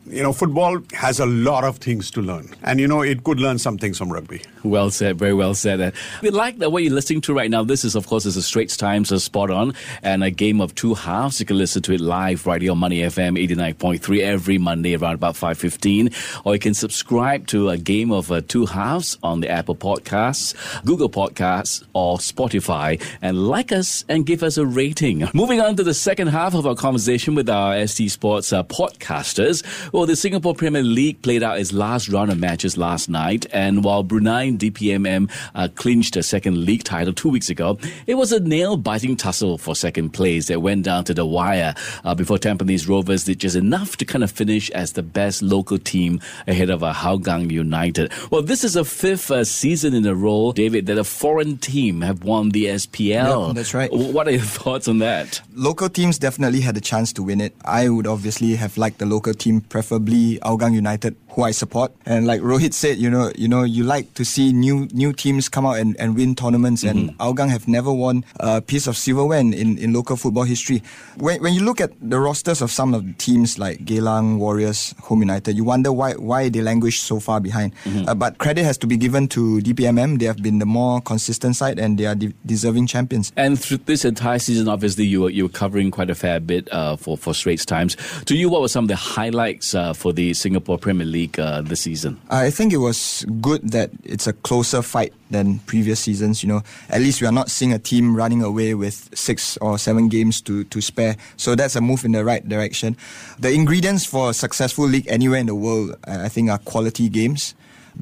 you 0.07 0.23
know 0.23 0.33
football 0.33 0.81
has 0.93 1.21
a 1.21 1.27
lot 1.27 1.65
of 1.65 1.79
things 1.79 2.11
to 2.13 2.23
learn, 2.23 2.49
and 2.63 2.81
you 2.81 2.89
know 2.89 3.03
it 3.03 3.25
could 3.25 3.41
learn 3.41 3.59
some 3.59 3.79
things 3.79 3.99
from 3.99 4.13
rugby. 4.13 4.43
Well 4.65 4.91
said, 4.91 5.19
very 5.19 5.35
well 5.35 5.55
said. 5.55 5.81
Uh, 5.81 5.91
we 6.23 6.31
like 6.31 6.59
the 6.59 6.71
way 6.71 6.83
you're 6.83 6.93
listening 6.93 7.21
to 7.23 7.35
right 7.35 7.51
now. 7.51 7.65
This 7.65 7.85
is, 7.85 7.97
of 7.97 8.07
course, 8.07 8.27
is 8.27 8.37
a 8.37 8.43
Straits 8.43 8.77
Times 8.77 9.11
uh, 9.11 9.19
spot 9.19 9.51
on 9.51 9.75
and 10.03 10.23
a 10.23 10.31
game 10.31 10.61
of 10.61 10.75
two 10.75 10.95
halves. 10.95 11.41
You 11.41 11.47
can 11.47 11.59
listen 11.59 11.83
to 11.83 11.93
it 11.93 12.01
live 12.01 12.47
right 12.47 12.63
here 12.63 12.71
on 12.71 12.79
Money 12.79 13.01
FM 13.01 13.37
89.3 13.49 14.21
every 14.21 14.59
Monday 14.59 14.97
around 14.97 15.15
about 15.15 15.35
5.15. 15.35 16.43
Or 16.45 16.55
you 16.55 16.61
can 16.61 16.75
subscribe 16.75 17.49
to 17.49 17.71
a 17.71 17.77
game 17.77 18.13
of 18.13 18.31
uh, 18.31 18.41
two 18.47 18.67
halves 18.67 19.19
on 19.23 19.41
the 19.41 19.49
Apple 19.49 19.75
Podcasts, 19.75 20.55
Google 20.85 21.11
Podcasts, 21.11 21.83
or 21.93 22.19
Spotify 22.19 23.03
and 23.21 23.49
like 23.49 23.73
us 23.73 24.05
and 24.09 24.25
give 24.25 24.43
us 24.45 24.59
a 24.59 24.67
rating. 24.67 25.29
Moving 25.35 25.61
on 25.61 25.75
to 25.77 25.83
the 25.83 25.95
second 25.95 26.29
half 26.29 26.55
of 26.55 26.67
our 26.67 26.77
conversation 26.77 27.35
with 27.35 27.49
our 27.49 27.85
ST 27.87 28.11
Sports 28.11 28.53
uh, 28.53 28.63
podcasters. 28.63 29.65
Well, 29.93 30.07
the 30.07 30.17
Singapore 30.17 30.55
Premier 30.55 30.83
League 30.83 31.21
played 31.21 31.43
out 31.43 31.59
its 31.59 31.71
last 31.71 32.09
round 32.09 32.31
of 32.33 32.39
matches 32.39 32.79
last 32.79 33.11
night 33.11 33.45
and 33.53 33.85
while 33.85 34.03
Brunei 34.03 34.51
DPMM 34.51 35.31
uh, 35.55 35.69
clinched 35.75 36.17
a 36.17 36.23
second 36.23 36.65
league 36.65 36.83
title 36.83 37.13
two 37.13 37.29
weeks 37.29 37.51
ago. 37.51 37.77
It 38.07 38.15
was 38.15 38.33
a 38.33 38.41
nail 38.41 38.79
biting 38.79 39.17
tussle 39.19 39.59
for 39.59 39.77
second 39.77 40.15
place 40.15 40.47
that 40.49 40.63
went 40.63 40.87
down 40.87 41.05
to 41.05 41.13
the 41.13 41.27
wire 41.27 41.75
uh, 42.05 42.15
before 42.15 42.39
Tampines 42.39 42.89
Rovers 42.89 43.25
did 43.25 43.41
just 43.41 43.55
enough 43.55 43.99
to 43.99 44.07
kind 44.07 44.25
of 44.25 44.31
finish 44.31 44.71
as 44.71 44.95
the 44.95 45.03
best 45.03 45.43
local 45.43 45.77
team 45.77 46.23
ahead 46.47 46.71
of 46.71 46.83
uh, 46.83 46.95
Hougang 46.95 47.51
United. 47.51 48.11
Well, 48.31 48.41
this 48.41 48.65
is 48.65 48.77
a 48.77 48.87
fifth 48.87 49.31
uh, 49.31 49.45
season 49.45 49.93
in 49.93 50.07
a 50.07 50.15
row, 50.15 50.53
David, 50.53 50.87
that 50.87 50.97
a 50.97 51.05
foreign 51.05 51.59
team 51.59 52.01
have 52.01 52.25
won 52.25 52.49
the 52.49 52.65
SPL. 52.65 53.49
Yeah, 53.49 53.53
that's 53.53 53.75
right. 53.75 53.93
What 53.93 54.27
are 54.27 54.31
your 54.31 54.41
thoughts 54.41 54.89
on 54.89 55.01
that? 55.01 55.43
Local 55.55 55.91
teams 55.91 56.19
definitely 56.19 56.63
had 56.63 56.79
a 56.79 56.81
chance 56.81 57.13
to 57.13 57.23
win 57.23 57.43
it. 57.43 57.55
I 57.67 57.91
would 57.91 58.07
obviously 58.07 58.55
have 58.57 58.79
liked 58.79 58.99
the 58.99 59.07
local 59.07 59.35
team, 59.35 59.61
preferably 59.83 60.39
Hougang 60.47 60.79
United, 60.79 61.19
who 61.33 61.43
I 61.43 61.51
support. 61.51 61.93
And 62.05 62.27
like 62.27 62.41
Rohit 62.41 62.75
said, 62.75 62.99
you 62.99 63.09
know, 63.09 63.33
you 63.37 63.49
know, 63.49 63.63
you 63.63 63.85
like 63.85 64.15
to 64.15 64.25
see 64.25 64.53
new 64.53 64.87
new 64.93 65.13
teams 65.13 65.49
come 65.49 65.65
out 65.65 65.79
and, 65.79 65.97
and 65.99 66.15
win 66.15 66.35
tournaments. 66.35 66.83
And 66.83 67.17
Hougang 67.19 67.49
have 67.49 67.67
never 67.67 67.93
won 67.93 68.25
a 68.41 68.61
piece 68.61 68.87
of 68.87 68.97
silverware 68.97 69.39
in, 69.39 69.53
in, 69.55 69.79
in 69.79 69.93
local 69.93 70.17
football 70.17 70.45
history. 70.45 70.83
When, 71.17 71.43
when 71.43 71.55
you 71.55 71.63
look 71.65 71.81
at 71.81 71.93
the 72.01 72.19
rosters 72.19 72.61
of 72.61 72.71
some 72.71 72.93
of 72.95 73.07
the 73.07 73.13
teams 73.15 73.59
like 73.59 73.79
Geylang, 73.85 74.39
Warriors, 74.39 74.95
Home 75.05 75.21
United, 75.21 75.57
you 75.57 75.65
wonder 75.65 75.91
why 75.93 76.13
why 76.15 76.49
they 76.49 76.61
languish 76.61 77.01
so 77.01 77.19
far 77.19 77.41
behind. 77.41 77.73
Uh, 78.07 78.15
but 78.15 78.39
credit 78.39 78.65
has 78.65 78.77
to 78.79 78.87
be 78.87 78.97
given 78.97 79.27
to 79.29 79.61
DPMM. 79.61 80.19
They 80.19 80.27
have 80.27 80.43
been 80.43 80.59
the 80.59 80.67
more 80.67 81.01
consistent 81.01 81.57
side 81.57 81.79
and 81.79 81.99
they 81.99 82.07
are 82.07 82.15
de- 82.15 82.35
deserving 82.45 82.89
champions. 82.89 83.33
And 83.37 83.59
through 83.59 83.79
this 83.79 84.05
entire 84.05 84.39
season, 84.39 84.69
obviously, 84.69 85.07
you 85.07 85.23
were, 85.23 85.31
you 85.31 85.45
were 85.45 85.49
covering 85.49 85.91
quite 85.91 86.11
a 86.11 86.15
fair 86.15 86.41
bit 86.41 86.71
uh, 86.73 86.97
for, 86.97 87.17
for 87.17 87.33
Straits 87.33 87.65
Times. 87.65 87.97
To 88.27 88.37
you, 88.37 88.51
what 88.51 88.61
were 88.61 88.69
some 88.69 88.85
of 88.85 88.89
the 88.89 88.97
highlights 88.97 89.75
uh, 89.75 89.93
for 89.93 90.13
the 90.13 90.35
Singapore 90.35 90.79
Premier 90.79 91.07
League 91.07 91.22
uh, 91.39 91.63
this 91.63 91.81
season? 91.81 92.21
I 92.31 92.51
think 92.51 92.73
it 92.73 92.79
was 92.79 93.25
good 93.41 93.71
that 93.71 93.91
it's 94.05 94.27
a 94.27 94.33
closer 94.33 94.83
fight 94.83 95.13
than 95.31 95.59
previous 95.61 96.01
seasons. 96.01 96.43
You 96.43 96.49
know, 96.49 96.63
at 96.89 97.01
least 97.01 97.21
we 97.21 97.27
are 97.27 97.33
not 97.33 97.51
seeing 97.51 97.73
a 97.73 97.79
team 97.79 98.17
running 98.17 98.43
away 98.43 98.75
with 98.75 99.11
six 99.15 99.57
or 99.59 99.79
seven 99.79 100.09
games 100.09 100.41
to, 100.43 100.65
to 100.65 100.81
spare. 100.81 101.17
So 101.37 101.55
that's 101.55 101.77
a 101.77 101.81
move 101.81 102.05
in 102.05 102.13
the 102.13 102.25
right 102.25 102.47
direction. 102.47 102.97
The 103.39 103.53
ingredients 103.53 104.05
for 104.05 104.31
a 104.31 104.35
successful 104.35 104.87
league 104.87 105.07
anywhere 105.09 105.39
in 105.39 105.47
the 105.47 105.55
world, 105.55 105.97
I 106.07 106.29
think, 106.29 106.51
are 106.51 106.59
quality 106.59 107.09
games, 107.09 107.55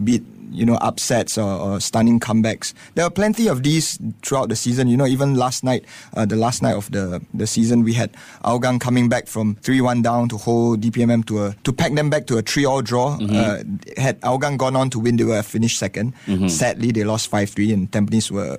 be 0.03 0.17
it 0.17 0.23
you 0.53 0.67
know 0.67 0.75
upsets 0.77 1.39
or, 1.39 1.49
or 1.49 1.81
stunning 1.81 2.21
comebacks. 2.21 2.75
There 2.95 3.05
are 3.05 3.11
plenty 3.11 3.49
of 3.49 3.63
these 3.63 3.99
throughout 4.23 4.49
the 4.49 4.57
season. 4.57 4.89
You 4.89 4.97
know, 4.97 5.07
even 5.07 5.35
last 5.37 5.63
night, 5.65 5.85
uh, 6.15 6.27
the 6.27 6.37
last 6.37 6.63
night 6.63 6.75
of 6.75 6.91
the 6.91 7.23
the 7.33 7.47
season, 7.47 7.85
we 7.85 7.95
had 7.95 8.13
Hougang 8.45 8.81
coming 8.81 9.09
back 9.09 9.27
from 9.27 9.55
three 9.63 9.81
one 9.81 10.03
down 10.03 10.29
to 10.31 10.37
hold 10.37 10.81
DPMM 10.81 11.25
to 11.27 11.45
a 11.47 11.55
to 11.65 11.73
pack 11.73 11.95
them 11.95 12.11
back 12.11 12.27
to 12.27 12.39
a 12.39 12.43
three 12.43 12.65
all 12.65 12.83
draw. 12.83 13.17
Uh, 13.21 13.63
had 13.97 14.21
Hougang 14.23 14.59
gone 14.59 14.77
on 14.77 14.91
to 14.91 14.99
win, 14.99 15.17
they 15.17 15.25
would 15.25 15.37
have 15.37 15.47
finished 15.47 15.81
2nd 15.81 16.13
Sadly, 16.51 16.91
they 16.93 17.05
lost 17.05 17.29
five 17.29 17.51
three, 17.51 17.73
and 17.73 17.91
Tampines 17.91 18.31
were 18.31 18.57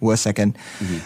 were 0.00 0.14
2nd 0.16 0.54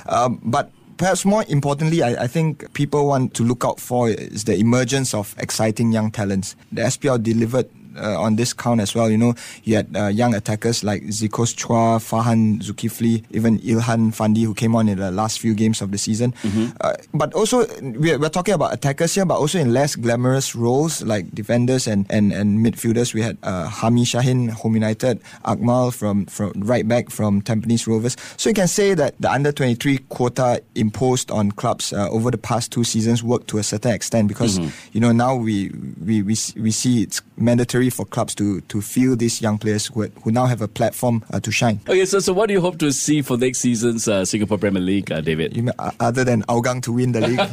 Um, 0.07 0.41
but 0.43 0.71
Perhaps 0.97 1.25
more 1.25 1.45
importantly, 1.49 2.05
I, 2.05 2.23
I 2.23 2.27
think 2.29 2.73
people 2.73 3.09
want 3.09 3.35
to 3.35 3.43
look 3.43 3.65
out 3.65 3.81
for 3.81 4.09
is 4.11 4.45
the 4.45 4.55
emergence 4.57 5.13
of 5.13 5.35
exciting 5.39 5.91
young 5.91 6.13
talents. 6.13 6.55
The 6.71 6.83
SPL 6.83 7.21
delivered 7.21 7.69
uh, 7.97 8.21
on 8.21 8.37
this 8.37 8.53
count 8.53 8.81
as 8.81 8.95
well. 8.95 9.11
You 9.11 9.19
know, 9.19 9.35
you 9.65 9.77
had 9.77 9.95
uh, 9.97 10.07
young 10.07 10.35
attackers 10.35 10.83
like 10.85 11.03
Zikos 11.05 11.55
Chua, 11.55 11.99
Farhan 12.01 12.61
Zulkifli, 12.63 13.25
even 13.31 13.59
Ilhan 13.61 14.15
Fandi, 14.15 14.45
who 14.45 14.55
came 14.55 14.75
on 14.77 14.89
in 14.89 14.99
the 14.99 15.11
last 15.11 15.39
few 15.41 15.55
games 15.55 15.81
of 15.83 15.91
the 15.91 15.99
season. 15.99 16.35
Uh, 16.81 16.95
but 17.13 17.33
also, 17.35 17.67
we're, 17.81 18.19
we're 18.19 18.29
talking 18.29 18.55
about 18.55 18.73
attackers 18.73 19.15
here, 19.15 19.25
but 19.25 19.37
also 19.39 19.59
in 19.59 19.73
less 19.73 19.97
glamorous 19.97 20.55
roles 20.55 21.03
like 21.03 21.31
defenders 21.35 21.87
and, 21.87 22.07
and, 22.11 22.33
and 22.33 22.65
midfielders. 22.65 23.15
We 23.15 23.23
had 23.23 23.39
uh, 23.43 23.69
Hami 23.69 24.03
Syahin, 24.05 24.51
Home 24.51 24.75
United, 24.75 25.21
Akmal 25.45 25.95
from, 25.95 26.27
from 26.27 26.53
right 26.57 26.87
back 26.87 27.11
from 27.11 27.43
Tampines 27.43 27.87
Rovers. 27.87 28.17
So 28.37 28.51
you 28.51 28.55
can 28.55 28.69
say 28.69 28.95
that 28.95 29.15
the 29.21 29.31
under 29.31 29.53
23 29.53 29.99
quota 30.09 30.63
imposed 30.75 31.31
on 31.31 31.51
clubs 31.53 31.93
uh, 31.93 32.09
over 32.11 32.31
the 32.31 32.39
past 32.39 32.73
two 32.73 32.85
seasons 32.85 33.23
worked 33.23 33.49
to 33.49 33.59
a 33.59 33.63
certain 33.63 33.93
extent 33.93 34.29
because, 34.29 34.59
you 34.93 35.01
know, 35.01 35.13
now 35.13 35.35
we, 35.37 35.71
we, 36.05 36.23
we, 36.23 36.37
we 36.57 36.71
see 36.71 37.03
it's 37.03 37.23
mandatory 37.37 37.84
for 37.91 38.05
clubs 38.05 38.35
to, 38.37 38.61
to 38.63 38.81
field 38.81 39.19
these 39.19 39.41
young 39.43 39.59
players 39.59 39.87
who, 39.87 40.05
who 40.23 40.31
now 40.31 40.47
have 40.47 40.61
a 40.63 40.69
platform 40.69 41.25
uh, 41.33 41.41
to 41.41 41.51
shine. 41.51 41.81
Okay, 41.89 42.05
so, 42.05 42.19
so 42.21 42.33
what 42.33 42.47
do 42.49 42.55
you 42.55 42.61
hope 42.61 42.79
to 42.79 42.93
see 42.93 43.23
for 43.23 43.37
next 43.37 43.59
season's 43.61 44.07
uh, 44.09 44.25
Singapore 44.25 44.59
Premier 44.59 44.83
League, 44.83 45.11
uh, 45.13 45.21
David? 45.21 45.57
You 45.57 45.65
mean, 45.65 45.75
uh, 45.79 45.91
other 46.01 46.25
than 46.25 46.43
Hougang 46.45 46.83
to 46.83 46.93
win 46.93 47.13
the 47.13 47.21
league? 47.21 47.39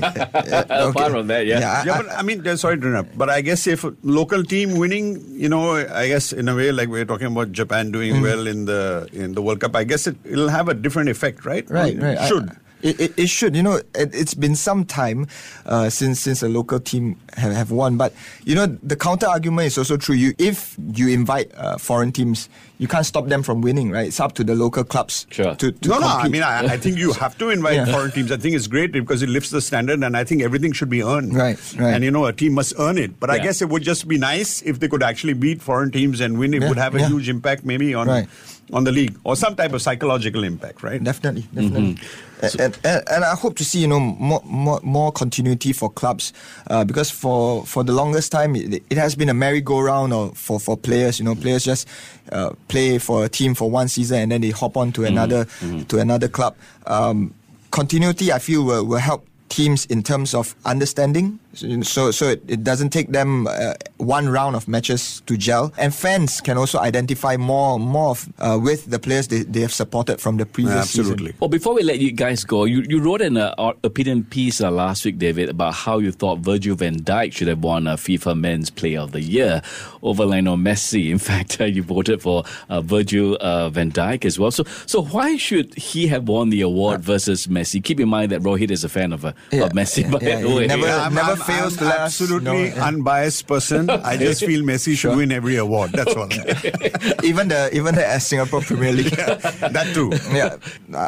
Uh, 0.72 0.90
Apart 0.90 1.12
from 1.12 1.28
that, 1.28 1.46
yeah. 1.46 1.82
I- 1.82 1.86
Yeah, 1.86 1.94
I- 1.94 2.02
but 2.02 2.12
I 2.12 2.22
mean, 2.24 2.58
sorry 2.58 2.78
to 2.80 2.88
interrupt, 2.88 3.18
but 3.18 3.30
I 3.30 3.42
guess 3.42 3.68
if 3.68 3.86
local 4.04 4.44
team 4.44 4.78
winning, 4.78 5.22
you 5.32 5.50
know, 5.50 5.76
I 5.76 6.08
guess 6.08 6.32
in 6.34 6.48
a 6.50 6.56
way, 6.56 6.72
like 6.72 6.90
we're 6.90 7.06
talking 7.06 7.28
about 7.28 7.52
Japan 7.52 7.92
doing 7.92 8.16
Mm. 8.16 8.22
well 8.24 8.48
in 8.48 8.66
the 8.66 9.08
in 9.14 9.34
the 9.34 9.42
World 9.42 9.60
Cup, 9.62 9.76
I 9.76 9.84
guess 9.84 10.08
it, 10.08 10.16
it'll 10.26 10.50
have 10.50 10.68
a 10.68 10.74
different 10.74 11.10
effect, 11.10 11.46
right? 11.46 11.70
Right, 11.70 11.94
It 11.96 12.02
right. 12.02 12.18
I- 12.18 12.28
Should. 12.28 12.52
It, 12.84 13.00
it, 13.00 13.20
it 13.20 13.30
should. 13.30 13.56
You 13.56 13.64
know, 13.64 13.82
it, 13.96 14.14
has 14.14 14.34
been 14.34 14.56
some 14.56 14.86
time 14.86 15.28
uh, 15.66 15.90
since 15.90 16.20
since 16.20 16.44
a 16.44 16.50
local 16.50 16.80
team 16.80 17.20
have, 17.36 17.54
have 17.54 17.72
won. 17.72 17.98
But 17.98 18.14
you 18.44 18.56
know, 18.56 18.66
the 18.66 18.96
counter 18.96 19.28
argument 19.28 19.68
is 19.68 19.78
also 19.78 19.98
true. 19.98 20.16
You 20.16 20.34
if 20.38 20.76
you 20.94 21.10
invite 21.10 21.52
uh, 21.56 21.78
foreign 21.78 22.12
teams, 22.12 22.50
you 22.78 22.88
can't 22.88 23.06
stop 23.06 23.28
them 23.28 23.44
from 23.44 23.62
winning, 23.62 23.92
right? 23.92 24.08
It's 24.08 24.20
up 24.20 24.34
to 24.34 24.44
the 24.44 24.56
local 24.56 24.84
clubs. 24.84 25.28
Sure. 25.30 25.54
To, 25.56 25.72
to 25.72 25.90
no, 25.90 26.00
compete. 26.00 26.02
no. 26.02 26.18
I 26.18 26.28
mean, 26.30 26.44
I, 26.44 26.74
I, 26.74 26.78
think 26.78 26.98
you 26.98 27.14
have 27.26 27.38
to 27.38 27.50
invite 27.50 27.76
yeah. 27.76 27.86
foreign 27.86 28.12
teams. 28.12 28.32
I 28.32 28.38
think 28.38 28.56
it's 28.56 28.68
great 28.68 28.92
because 28.92 29.22
it 29.22 29.30
lifts 29.30 29.52
the 29.52 29.62
standard, 29.62 30.04
and 30.04 30.18
I 30.18 30.24
think 30.24 30.42
everything 30.42 30.72
should 30.72 30.90
be 30.90 31.04
earned. 31.04 31.36
Right. 31.36 31.60
Right. 31.78 31.94
And 31.94 32.04
you 32.04 32.12
know, 32.12 32.26
a 32.26 32.34
team 32.34 32.54
must 32.54 32.74
earn 32.80 32.98
it. 32.98 33.20
But 33.20 33.30
yeah. 33.30 33.36
I 33.36 33.40
guess 33.40 33.62
it 33.62 33.70
would 33.70 33.84
just 33.84 34.08
be 34.08 34.18
nice 34.18 34.62
if 34.64 34.80
they 34.80 34.88
could 34.88 35.04
actually 35.04 35.34
beat 35.34 35.62
foreign 35.62 35.92
teams 35.92 36.20
and 36.20 36.40
win. 36.40 36.54
It 36.54 36.64
yeah. 36.64 36.70
would 36.70 36.78
have 36.78 36.96
a 36.96 37.08
huge 37.08 37.30
impact, 37.30 37.64
maybe 37.64 37.94
on. 37.94 38.08
Right 38.08 38.28
on 38.74 38.84
the 38.84 38.92
league 38.92 39.18
or 39.24 39.36
some 39.36 39.56
type 39.56 39.74
of 39.74 39.82
psychological 39.82 40.44
impact, 40.44 40.84
right? 40.84 41.04
Definitely, 41.04 41.42
definitely. 41.54 41.96
Mm-hmm. 41.96 42.62
And, 42.62 42.80
and, 42.84 43.04
and, 43.08 43.24
I 43.24 43.36
hope 43.36 43.56
to 43.58 43.66
see 43.66 43.80
you 43.80 43.88
know 43.88 44.00
more 44.00 44.42
more, 44.46 44.80
more 44.82 45.12
continuity 45.12 45.74
for 45.74 45.92
clubs 45.92 46.34
uh, 46.72 46.84
because 46.84 47.12
for, 47.12 47.64
for 47.68 47.84
the 47.84 47.92
longest 47.94 48.32
time 48.32 48.56
it, 48.56 48.82
it 48.90 48.98
has 48.98 49.14
been 49.14 49.30
a 49.30 49.34
merry-go-round 49.34 50.12
or 50.12 50.32
for, 50.34 50.60
for 50.60 50.76
players. 50.76 51.20
You 51.20 51.26
know, 51.26 51.36
players 51.36 51.64
just 51.64 51.88
uh, 52.32 52.54
play 52.68 52.98
for 52.98 53.26
a 53.26 53.30
team 53.30 53.54
for 53.54 53.70
one 53.70 53.88
season 53.88 54.22
and 54.22 54.32
then 54.32 54.42
they 54.42 54.50
hop 54.50 54.76
on 54.76 54.92
to 54.94 55.02
mm-hmm. 55.02 55.12
another 55.12 55.46
mm-hmm. 55.46 55.84
to 55.84 56.00
another 56.00 56.28
club. 56.28 56.56
Um, 56.88 57.34
continuity, 57.70 58.32
I 58.32 58.40
feel, 58.40 58.64
will, 58.64 58.86
will 58.86 58.98
help 58.98 59.28
teams 59.50 59.86
in 59.88 60.02
terms 60.02 60.34
of 60.34 60.56
understanding. 60.66 61.40
So, 61.54 62.12
so 62.12 62.30
it, 62.30 62.44
it 62.48 62.64
doesn't 62.64 62.92
take 62.92 63.10
them 63.10 63.48
uh, 63.48 63.74
one 63.98 64.30
round 64.30 64.56
of 64.56 64.68
matches 64.68 65.22
to 65.26 65.36
gel. 65.36 65.74
And 65.78 65.94
fans 65.94 66.40
can 66.40 66.58
also 66.58 66.80
identify 66.80 67.36
more, 67.38 67.78
more 67.78 68.12
of, 68.12 68.30
uh, 68.40 68.60
with 68.62 68.90
the 68.90 69.00
players 69.00 69.28
they, 69.28 69.44
they 69.44 69.60
have 69.62 69.74
supported 69.74 70.22
from 70.22 70.38
the 70.38 70.46
previous 70.46 70.76
Absolutely. 70.76 71.28
Season. 71.28 71.38
Well, 71.40 71.50
before 71.50 71.74
we 71.74 71.84
let 71.84 72.00
you 72.00 72.12
guys 72.12 72.44
go, 72.46 72.64
you, 72.64 72.84
you 72.88 73.02
wrote 73.02 73.22
an 73.22 73.38
uh, 73.38 73.54
opinion 73.84 74.24
piece 74.24 74.62
uh, 74.62 74.72
last 74.72 75.04
week, 75.04 75.18
David, 75.18 75.50
about 75.50 75.74
how 75.74 76.00
you 76.00 76.12
thought 76.12 76.40
Virgil 76.40 76.76
van 76.76 77.00
Dijk 77.00 77.34
should 77.34 77.50
have 77.50 77.64
won 77.64 77.86
a 77.86 77.96
FIFA 77.96 78.40
Men's 78.40 78.70
Player 78.70 79.02
of 79.02 79.12
the 79.12 79.22
Year 79.22 79.62
over 80.02 80.26
Lionel 80.26 80.58
Messi. 80.58 81.12
In 81.12 81.20
fact, 81.32 81.60
uh, 81.60 81.66
you 81.66 81.84
voted 81.84 82.22
for 82.22 82.44
uh, 82.70 82.82
Virgil 82.82 83.38
van 83.72 83.92
Dijk 83.92 84.24
as 84.24 84.40
well. 84.40 84.52
So, 84.52 84.64
so 84.86 85.04
why 85.04 85.36
should 85.36 85.74
he 85.76 86.08
have 86.08 86.28
won 86.28 86.50
the 86.50 86.62
award 86.62 87.02
versus 87.02 87.48
Messi? 87.48 87.84
Keep 87.84 88.00
in 88.00 88.08
mind 88.10 88.32
that 88.32 88.42
Rohit 88.42 88.72
is 88.72 88.84
a 88.84 88.90
fan 88.90 89.12
of 89.12 89.24
yeah, 89.24 89.64
of 89.64 89.72
Messi. 89.74 90.04
Yeah, 90.22 90.40
yeah, 90.40 90.60
yeah. 90.60 90.68
Never, 90.68 90.88
I'm, 90.88 91.14
never 91.14 91.32
I'm, 91.32 91.41
fails 91.46 91.78
I'm 91.82 91.88
last. 91.88 92.22
Absolutely 92.22 92.70
no, 92.70 92.76
unbiased 92.82 93.48
person. 93.48 93.90
I 93.90 94.18
just 94.18 94.44
feel 94.46 94.62
Messi 94.62 94.98
should 94.98 95.16
win 95.16 95.32
every 95.32 95.56
award. 95.58 95.92
That's 95.92 96.16
all. 96.16 96.32
even 97.24 97.48
the 97.48 97.70
even 97.74 97.96
the 97.96 98.20
Singapore 98.20 98.62
Premier 98.62 98.94
League. 98.94 99.12
that 99.12 99.92
too. 99.94 100.12
Yeah, 100.32 100.56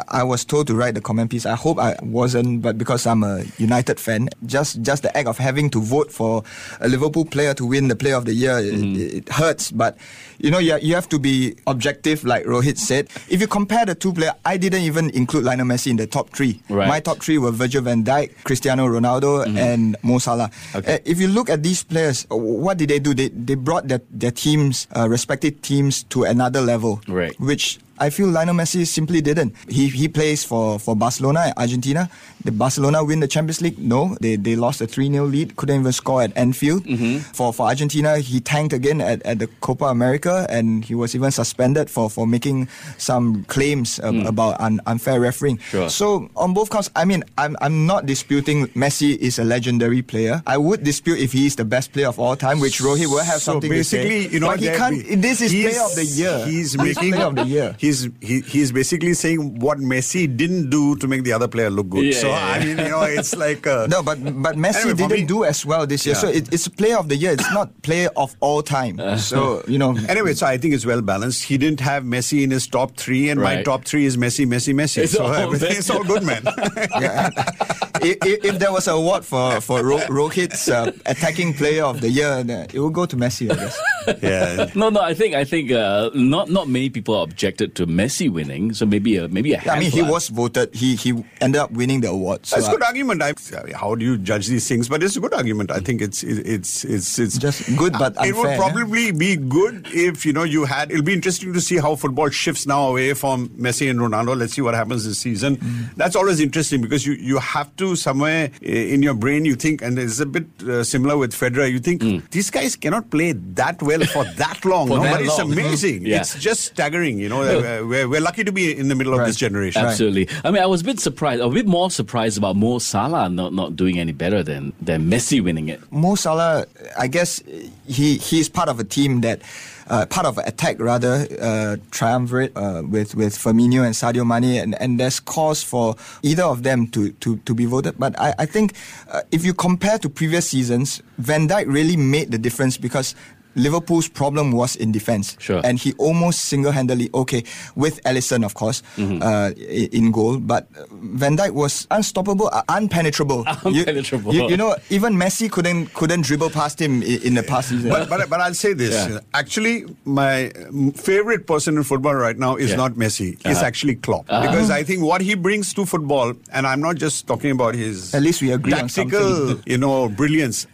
I 0.08 0.22
was 0.22 0.44
told 0.44 0.66
to 0.66 0.74
write 0.74 0.94
the 0.94 1.00
comment 1.00 1.30
piece. 1.30 1.46
I 1.46 1.54
hope 1.54 1.78
I 1.78 1.96
wasn't, 2.02 2.60
but 2.60 2.76
because 2.76 3.06
I'm 3.06 3.24
a 3.24 3.44
United 3.56 3.98
fan, 3.98 4.28
just 4.44 4.82
just 4.82 5.02
the 5.02 5.16
act 5.16 5.28
of 5.28 5.38
having 5.38 5.70
to 5.70 5.80
vote 5.80 6.12
for 6.12 6.42
a 6.80 6.88
Liverpool 6.88 7.24
player 7.24 7.54
to 7.54 7.64
win 7.64 7.88
the 7.88 7.96
Player 7.96 8.16
of 8.16 8.26
the 8.26 8.34
Year, 8.34 8.60
mm-hmm. 8.60 9.00
it, 9.00 9.14
it, 9.14 9.28
hurts. 9.28 9.70
But 9.70 9.96
you 10.38 10.50
know, 10.50 10.58
you, 10.58 10.76
you 10.78 10.94
have 10.94 11.08
to 11.08 11.18
be 11.18 11.56
objective, 11.66 12.24
like 12.24 12.44
Rohit 12.44 12.76
said. 12.76 13.08
If 13.28 13.40
you 13.40 13.46
compare 13.46 13.86
the 13.86 13.94
two 13.94 14.12
players, 14.12 14.34
I 14.44 14.56
didn't 14.56 14.82
even 14.82 15.10
include 15.10 15.44
Lionel 15.44 15.66
Messi 15.66 15.88
in 15.88 15.96
the 15.96 16.06
top 16.06 16.30
three. 16.30 16.60
Right. 16.68 16.88
My 16.88 17.00
top 17.00 17.22
three 17.22 17.38
were 17.38 17.50
Virgil 17.50 17.82
van 17.82 18.04
Dijk, 18.04 18.44
Cristiano 18.44 18.86
Ronaldo, 18.86 19.46
mm-hmm. 19.46 19.56
and 19.56 19.96
Mo 20.02 20.18
Salah. 20.24 20.48
Okay. 20.74 20.96
Uh, 20.96 20.98
if 21.04 21.20
you 21.20 21.28
look 21.28 21.52
at 21.52 21.60
these 21.60 21.84
players, 21.84 22.24
uh, 22.32 22.36
what 22.36 22.80
did 22.80 22.88
they 22.88 22.98
do? 22.98 23.12
They, 23.12 23.28
they 23.28 23.54
brought 23.54 23.88
their, 23.88 24.00
their 24.08 24.32
teams, 24.32 24.88
uh, 24.96 25.04
respective 25.08 25.60
teams, 25.60 26.08
to 26.16 26.24
another 26.24 26.64
level. 26.64 27.04
Right. 27.06 27.36
Which 27.36 27.78
I 27.98 28.10
feel 28.10 28.28
Lionel 28.28 28.54
Messi 28.54 28.86
simply 28.86 29.20
didn't. 29.20 29.54
He 29.68 29.88
he 29.88 30.08
plays 30.08 30.44
for, 30.44 30.78
for 30.78 30.96
Barcelona, 30.96 31.52
Argentina. 31.56 32.08
Did 32.44 32.58
Barcelona 32.58 33.02
win 33.04 33.20
the 33.20 33.28
Champions 33.28 33.62
League? 33.62 33.78
No, 33.78 34.16
they 34.20 34.36
they 34.36 34.56
lost 34.56 34.80
a 34.80 34.86
3 34.86 35.10
0 35.10 35.24
lead, 35.26 35.56
couldn't 35.56 35.80
even 35.80 35.92
score 35.92 36.22
at 36.22 36.36
Anfield. 36.36 36.84
Mm-hmm. 36.84 37.18
For 37.32 37.52
for 37.52 37.66
Argentina, 37.66 38.18
he 38.18 38.40
tanked 38.40 38.72
again 38.72 39.00
at, 39.00 39.22
at 39.22 39.38
the 39.38 39.46
Copa 39.60 39.86
America 39.86 40.46
and 40.50 40.84
he 40.84 40.94
was 40.94 41.14
even 41.14 41.30
suspended 41.30 41.90
for, 41.90 42.10
for 42.10 42.26
making 42.26 42.68
some 42.98 43.44
claims 43.44 43.98
mm. 43.98 44.26
about 44.26 44.60
un, 44.60 44.80
unfair 44.86 45.20
refereeing. 45.20 45.58
Sure. 45.58 45.88
So, 45.88 46.30
on 46.36 46.54
both 46.54 46.70
counts, 46.70 46.90
I 46.96 47.04
mean, 47.04 47.24
I'm, 47.38 47.56
I'm 47.60 47.86
not 47.86 48.06
disputing 48.06 48.66
Messi 48.68 49.16
is 49.16 49.38
a 49.38 49.44
legendary 49.44 50.02
player. 50.02 50.42
I 50.46 50.58
would 50.58 50.84
dispute 50.84 51.18
if 51.18 51.32
he 51.32 51.46
is 51.46 51.56
the 51.56 51.64
best 51.64 51.92
player 51.92 52.08
of 52.08 52.18
all 52.18 52.36
time, 52.36 52.60
which 52.60 52.80
Rohit 52.80 53.06
will 53.06 53.24
have 53.24 53.40
so 53.40 53.52
something 53.52 53.70
to 53.70 53.84
say. 53.84 54.04
basically, 54.04 54.34
you 54.34 54.40
know, 54.40 54.48
but 54.48 54.60
he 54.60 54.66
can't. 54.68 55.22
This 55.22 55.40
is 55.40 55.52
player 55.52 55.82
of 55.82 55.94
the 55.94 56.04
year. 56.04 56.46
He's 56.46 56.76
making 56.76 57.12
player 57.12 57.26
of 57.26 57.36
the 57.36 57.44
year 57.44 57.76
he's 57.84 58.08
he, 58.20 58.40
he's 58.40 58.72
basically 58.72 59.14
saying 59.14 59.60
what 59.60 59.78
Messi 59.78 60.24
didn't 60.24 60.70
do 60.70 60.96
to 60.96 61.06
make 61.06 61.24
the 61.24 61.32
other 61.32 61.48
player 61.48 61.70
look 61.70 61.88
good. 61.90 62.06
Yeah, 62.06 62.20
so 62.20 62.28
yeah. 62.28 62.52
I 62.54 62.58
mean, 62.64 62.78
you 62.78 62.88
know, 62.88 63.02
it's 63.02 63.36
like 63.46 63.66
uh, 63.66 63.86
no, 63.86 64.02
but 64.02 64.18
but 64.42 64.56
Messi 64.56 64.88
anyway, 64.88 64.94
didn't 64.94 65.20
me, 65.20 65.24
do 65.24 65.44
as 65.44 65.64
well 65.66 65.86
this 65.86 66.06
year. 66.06 66.14
Yeah. 66.14 66.20
So 66.20 66.28
it, 66.28 66.52
it's 66.52 66.66
player 66.68 66.98
of 66.98 67.08
the 67.08 67.16
year. 67.16 67.32
It's 67.32 67.52
not 67.52 67.70
player 67.82 68.08
of 68.16 68.34
all 68.40 68.62
time. 68.62 68.98
Uh, 68.98 69.16
so 69.16 69.62
you 69.68 69.78
know. 69.78 69.96
Anyway, 70.08 70.34
so 70.34 70.46
I 70.46 70.56
think 70.56 70.74
it's 70.74 70.86
well 70.86 71.02
balanced. 71.02 71.44
He 71.44 71.58
didn't 71.58 71.80
have 71.80 72.04
Messi 72.04 72.42
in 72.42 72.50
his 72.50 72.66
top 72.66 72.96
three, 72.96 73.28
and 73.28 73.40
right. 73.40 73.58
my 73.58 73.62
top 73.62 73.84
three 73.84 74.04
is 74.06 74.16
Messi, 74.16 74.46
Messi, 74.46 74.74
Messi. 74.74 75.04
It's 75.04 75.12
so 75.12 75.24
all 75.24 75.34
everything 75.34 75.76
is 75.76 75.90
all 75.90 76.04
good, 76.04 76.22
man. 76.22 76.42
yeah. 77.00 77.30
if, 78.00 78.44
if, 78.44 78.58
there 78.58 78.72
was 78.72 78.88
an 78.88 78.94
award 78.94 79.24
for 79.24 79.60
for 79.60 79.84
Ro- 79.84 80.08
Rohit's 80.08 80.68
uh, 80.68 80.92
attacking 81.06 81.54
player 81.54 81.84
of 81.84 82.00
the 82.00 82.10
year, 82.10 82.44
it 82.72 82.78
would 82.78 82.92
go 82.92 83.06
to 83.06 83.16
Messi, 83.16 83.50
I 83.50 83.54
guess. 83.54 83.78
Yeah. 84.22 84.70
No, 84.74 84.88
no. 84.88 85.00
I 85.00 85.14
think 85.14 85.34
I 85.34 85.44
think 85.44 85.70
uh, 85.70 86.10
not 86.14 86.50
not 86.50 86.68
many 86.68 86.90
people 86.90 87.22
objected 87.22 87.74
to 87.76 87.86
Messi 87.86 88.30
winning. 88.30 88.72
So 88.72 88.86
maybe 88.86 89.16
a 89.16 89.28
maybe 89.28 89.52
a. 89.52 89.62
Yeah, 89.62 89.74
I 89.74 89.80
mean, 89.80 89.90
he 89.90 90.02
was 90.02 90.28
voted. 90.28 90.74
He 90.74 90.96
he 90.96 91.24
ended 91.40 91.60
up 91.60 91.70
winning 91.70 92.00
the 92.00 92.10
award. 92.10 92.46
So 92.46 92.56
it's 92.56 92.68
a 92.68 92.70
good 92.70 92.82
argument. 92.82 93.22
I, 93.22 93.34
how 93.74 93.94
do 93.94 94.04
you 94.04 94.18
judge 94.18 94.48
these 94.48 94.66
things? 94.68 94.88
But 94.88 95.02
it's 95.02 95.16
a 95.16 95.20
good 95.20 95.34
argument. 95.34 95.70
I 95.70 95.80
think 95.80 96.02
it's 96.02 96.22
it's 96.22 96.84
it's 96.84 97.18
it's 97.18 97.38
just 97.38 97.76
good, 97.76 97.92
but 97.92 98.16
unfair, 98.16 98.26
it 98.28 98.36
would 98.36 98.56
probably 98.56 99.12
be 99.12 99.36
good 99.36 99.86
if 99.92 100.26
you 100.26 100.32
know 100.32 100.44
you 100.44 100.64
had. 100.64 100.90
It'll 100.90 101.04
be 101.04 101.14
interesting 101.14 101.52
to 101.52 101.60
see 101.60 101.78
how 101.78 101.96
football 101.96 102.30
shifts 102.30 102.66
now 102.66 102.88
away 102.88 103.14
from 103.14 103.48
Messi 103.50 103.90
and 103.90 103.98
Ronaldo. 104.00 104.36
Let's 104.36 104.54
see 104.54 104.62
what 104.62 104.74
happens 104.74 105.04
this 105.04 105.18
season. 105.18 105.56
Mm. 105.56 105.94
That's 105.96 106.16
always 106.16 106.40
interesting 106.40 106.80
because 106.80 107.06
you 107.06 107.14
you 107.14 107.38
have 107.38 107.74
to 107.76 107.96
somewhere 107.96 108.50
in 108.60 109.02
your 109.02 109.14
brain 109.14 109.44
you 109.44 109.54
think, 109.54 109.82
and 109.82 109.98
it's 109.98 110.20
a 110.20 110.26
bit 110.26 110.46
uh, 110.62 110.84
similar 110.84 111.16
with 111.16 111.32
Federer. 111.32 111.70
You 111.70 111.78
think 111.78 112.02
mm. 112.02 112.30
these 112.30 112.50
guys 112.50 112.76
cannot 112.76 113.10
play 113.10 113.32
that 113.32 113.82
well 113.82 113.93
for 114.02 114.24
that 114.24 114.64
long. 114.64 114.88
for 114.88 114.96
no? 114.98 115.02
that 115.04 115.12
but 115.12 115.20
it's 115.22 115.38
long. 115.38 115.52
amazing. 115.52 116.04
Yeah. 116.06 116.20
It's 116.20 116.38
just 116.38 116.64
staggering. 116.64 117.18
You 117.18 117.28
know, 117.28 117.42
uh, 117.42 117.86
we're, 117.86 118.08
we're 118.08 118.20
lucky 118.20 118.44
to 118.44 118.52
be 118.52 118.76
in 118.76 118.88
the 118.88 118.94
middle 118.94 119.12
Right. 119.14 119.22
of 119.22 119.26
this 119.26 119.36
generation. 119.36 119.84
Absolutely. 119.84 120.28
I 120.44 120.50
mean, 120.50 120.62
I 120.62 120.66
was 120.66 120.80
a 120.80 120.84
bit 120.84 120.98
surprised, 121.00 121.40
a 121.40 121.48
bit 121.48 121.66
more 121.66 121.90
surprised 121.90 122.38
about 122.38 122.56
Mo 122.56 122.78
Salah 122.78 123.28
not, 123.28 123.52
not 123.52 123.76
doing 123.76 123.98
any 123.98 124.12
better 124.12 124.42
than, 124.42 124.72
than 124.80 125.08
Messi 125.10 125.42
winning 125.42 125.68
it. 125.68 125.80
Mo 125.92 126.14
Salah, 126.14 126.66
I 126.98 127.06
guess 127.06 127.42
he 127.86 128.16
he's 128.16 128.48
part 128.48 128.68
of 128.68 128.80
a 128.80 128.84
team 128.84 129.20
that. 129.22 129.40
Uh, 129.86 130.06
part 130.06 130.24
of 130.24 130.38
an 130.38 130.48
attack 130.48 130.80
rather 130.80 131.26
uh, 131.42 131.76
triumvirate 131.90 132.50
uh, 132.56 132.82
with 132.88 133.14
with 133.14 133.36
Firmino 133.36 133.84
and 133.84 133.94
Sadio 133.94 134.24
Mane 134.26 134.58
and, 134.62 134.74
and 134.80 134.98
there's 134.98 135.20
cause 135.20 135.62
for 135.62 135.94
either 136.22 136.42
of 136.44 136.62
them 136.62 136.86
to 136.86 137.10
to, 137.20 137.36
to 137.44 137.54
be 137.54 137.66
voted 137.66 137.94
but 137.98 138.18
I, 138.18 138.32
I 138.38 138.46
think 138.46 138.72
uh, 139.10 139.20
if 139.30 139.44
you 139.44 139.52
compare 139.52 139.98
to 139.98 140.08
previous 140.08 140.48
seasons 140.48 141.02
Van 141.18 141.46
Dijk 141.46 141.66
really 141.70 141.98
made 141.98 142.30
the 142.30 142.38
difference 142.38 142.78
because 142.78 143.14
Liverpool's 143.54 144.08
problem 144.08 144.52
was 144.52 144.76
in 144.76 144.92
defense. 144.92 145.36
Sure. 145.40 145.60
And 145.64 145.78
he 145.78 145.92
almost 145.94 146.46
single 146.46 146.72
handedly, 146.72 147.10
okay, 147.14 147.44
with 147.76 148.02
Alisson, 148.04 148.44
of 148.44 148.54
course, 148.54 148.82
Mm-hmm. 148.96 149.22
uh, 149.22 149.50
in 149.92 150.10
goal, 150.10 150.38
but 150.38 150.68
Van 150.90 151.36
Dijk 151.36 151.52
was 151.52 151.86
unstoppable, 151.90 152.48
uh, 152.52 152.62
unpenetrable. 152.68 153.44
You- 153.72 153.84
Unpenetrable. 153.84 154.32
You, 154.34 154.48
you 154.50 154.56
know, 154.56 154.76
even 154.90 155.14
Messi 155.14 155.50
couldn't 155.50 155.94
couldn't 155.94 156.22
dribble 156.22 156.50
past 156.50 156.80
him 156.80 157.02
in, 157.02 157.22
in 157.22 157.34
the 157.34 157.42
past 157.42 157.68
season. 157.70 157.90
But, 157.90 158.08
but, 158.08 158.28
but 158.28 158.40
I'll 158.40 158.54
say 158.54 158.72
this. 158.72 158.94
Yeah. 158.94 159.20
Actually, 159.34 159.84
my 160.04 160.50
favorite 160.96 161.46
person 161.46 161.76
in 161.76 161.82
football 161.84 162.14
right 162.14 162.36
now 162.38 162.56
is 162.56 162.70
Yeah. 162.70 162.76
not 162.76 162.92
Messi. 162.94 163.34
It's 163.34 163.46
Uh-huh. 163.46 163.64
actually 163.66 163.94
Klopp. 163.96 164.26
Because 164.26 164.70
I 164.70 164.82
think 164.82 165.02
what 165.02 165.20
he 165.20 165.34
brings 165.34 165.72
to 165.74 165.86
football, 165.86 166.34
and 166.52 166.66
I'm 166.66 166.80
not 166.80 166.96
just 166.96 167.26
talking 167.26 167.50
about 167.50 167.74
his 167.74 168.14
At 168.14 168.22
least 168.22 168.42
we 168.42 168.50
agree 168.52 168.72
on 168.72 168.88
tactical, 168.88 169.48
something. 169.48 169.62
you 169.66 169.78
know, 169.78 170.08
brilliance. 170.08 170.66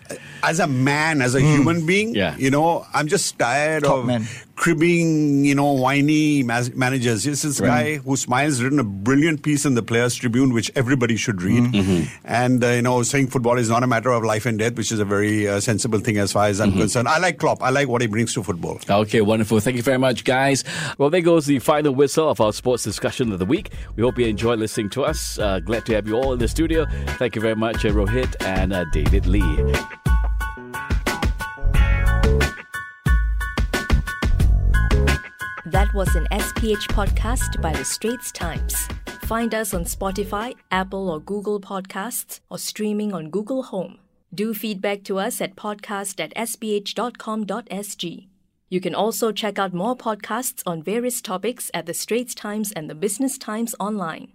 As 0.43 0.59
a 0.61 0.67
man, 0.67 1.23
as 1.23 1.35
a 1.35 1.41
human 1.41 1.87
being, 1.87 2.15
Yeah. 2.15 2.37
you 2.39 2.51
know, 2.51 2.87
I'm 2.95 3.09
just 3.09 3.39
tired 3.39 3.85
Top 3.85 3.99
of 3.99 4.07
man. 4.07 4.27
cribbing, 4.57 5.45
you 5.45 5.55
know, 5.55 5.73
whiny 5.73 6.43
mas- 6.43 6.75
managers. 6.75 7.25
This 7.25 7.45
is 7.45 7.61
a 7.61 7.65
guy 7.67 7.97
who 7.97 8.17
smiles, 8.17 8.63
written 8.63 8.79
a 8.79 8.85
brilliant 8.85 9.43
piece 9.43 9.65
in 9.65 9.75
the 9.75 9.83
Players 9.83 10.15
Tribune, 10.15 10.53
which 10.53 10.71
everybody 10.77 11.17
should 11.17 11.41
read. 11.43 11.65
Mm-hmm. 11.65 12.05
And, 12.25 12.63
uh, 12.63 12.69
you 12.69 12.83
know, 12.83 13.03
saying 13.03 13.29
football 13.29 13.59
is 13.59 13.69
not 13.71 13.83
a 13.83 13.87
matter 13.87 14.11
of 14.11 14.23
life 14.23 14.45
and 14.47 14.59
death, 14.59 14.75
which 14.77 14.93
is 14.93 14.99
a 15.01 15.05
very 15.05 15.49
uh, 15.49 15.61
sensible 15.61 15.99
thing 15.99 16.19
as 16.19 16.33
far 16.33 16.47
as 16.47 16.61
I'm 16.61 16.71
Mm-hmm. 16.71 16.81
concerned. 16.81 17.09
I 17.09 17.19
like 17.19 17.39
Klopp. 17.39 17.63
I 17.63 17.71
like 17.71 17.89
what 17.89 18.01
he 18.03 18.07
brings 18.07 18.35
to 18.35 18.43
football. 18.43 18.79
Okay, 18.89 19.21
wonderful. 19.23 19.61
Thank 19.61 19.77
you 19.77 19.83
very 19.83 19.99
much, 19.99 20.25
guys. 20.25 20.63
Well, 20.99 21.11
there 21.11 21.21
goes 21.23 21.47
the 21.47 21.59
final 21.59 21.95
whistle 21.95 22.29
of 22.29 22.41
our 22.41 22.53
sports 22.53 22.83
discussion 22.85 23.33
of 23.33 23.39
the 23.39 23.47
week. 23.47 23.71
We 23.97 24.03
hope 24.03 24.19
you 24.19 24.27
enjoyed 24.27 24.59
listening 24.59 24.91
to 24.91 25.05
us. 25.05 25.39
Uh, 25.39 25.61
glad 25.61 25.87
to 25.87 25.95
have 25.95 26.07
you 26.07 26.17
all 26.17 26.33
in 26.33 26.39
the 26.39 26.49
studio. 26.49 26.87
Thank 27.19 27.35
you 27.35 27.41
very 27.43 27.57
much, 27.57 27.85
uh, 27.85 27.91
Rohit 27.91 28.37
and 28.45 28.73
uh, 28.73 28.85
David 28.93 29.27
Lee. 29.27 29.41
That 35.91 35.97
was 35.97 36.15
an 36.15 36.29
SPH 36.31 36.87
podcast 36.87 37.61
by 37.61 37.73
The 37.73 37.85
Straits 37.85 38.31
Times. 38.31 38.87
Find 39.23 39.53
us 39.53 39.75
on 39.75 39.83
Spotify, 39.83 40.55
Apple, 40.71 41.11
or 41.11 41.19
Google 41.19 41.61
Podcasts, 41.61 42.39
or 42.49 42.59
streaming 42.59 43.13
on 43.13 43.29
Google 43.29 43.65
Home. 43.65 43.99
Do 44.33 44.55
feedback 44.55 45.03
to 45.05 45.19
us 45.19 45.41
at 45.41 45.57
podcast 45.57 46.21
at 46.21 46.33
sph.com.sg. 46.37 48.27
You 48.69 48.81
can 48.81 48.95
also 48.95 49.33
check 49.33 49.59
out 49.59 49.75
more 49.75 49.97
podcasts 49.97 50.63
on 50.65 50.81
various 50.81 51.21
topics 51.21 51.73
at 51.75 51.87
the 51.87 51.95
Straits 51.95 52.37
Times 52.37 52.71
and 52.71 52.89
the 52.89 52.95
Business 52.95 53.37
Times 53.37 53.75
online. 53.81 54.29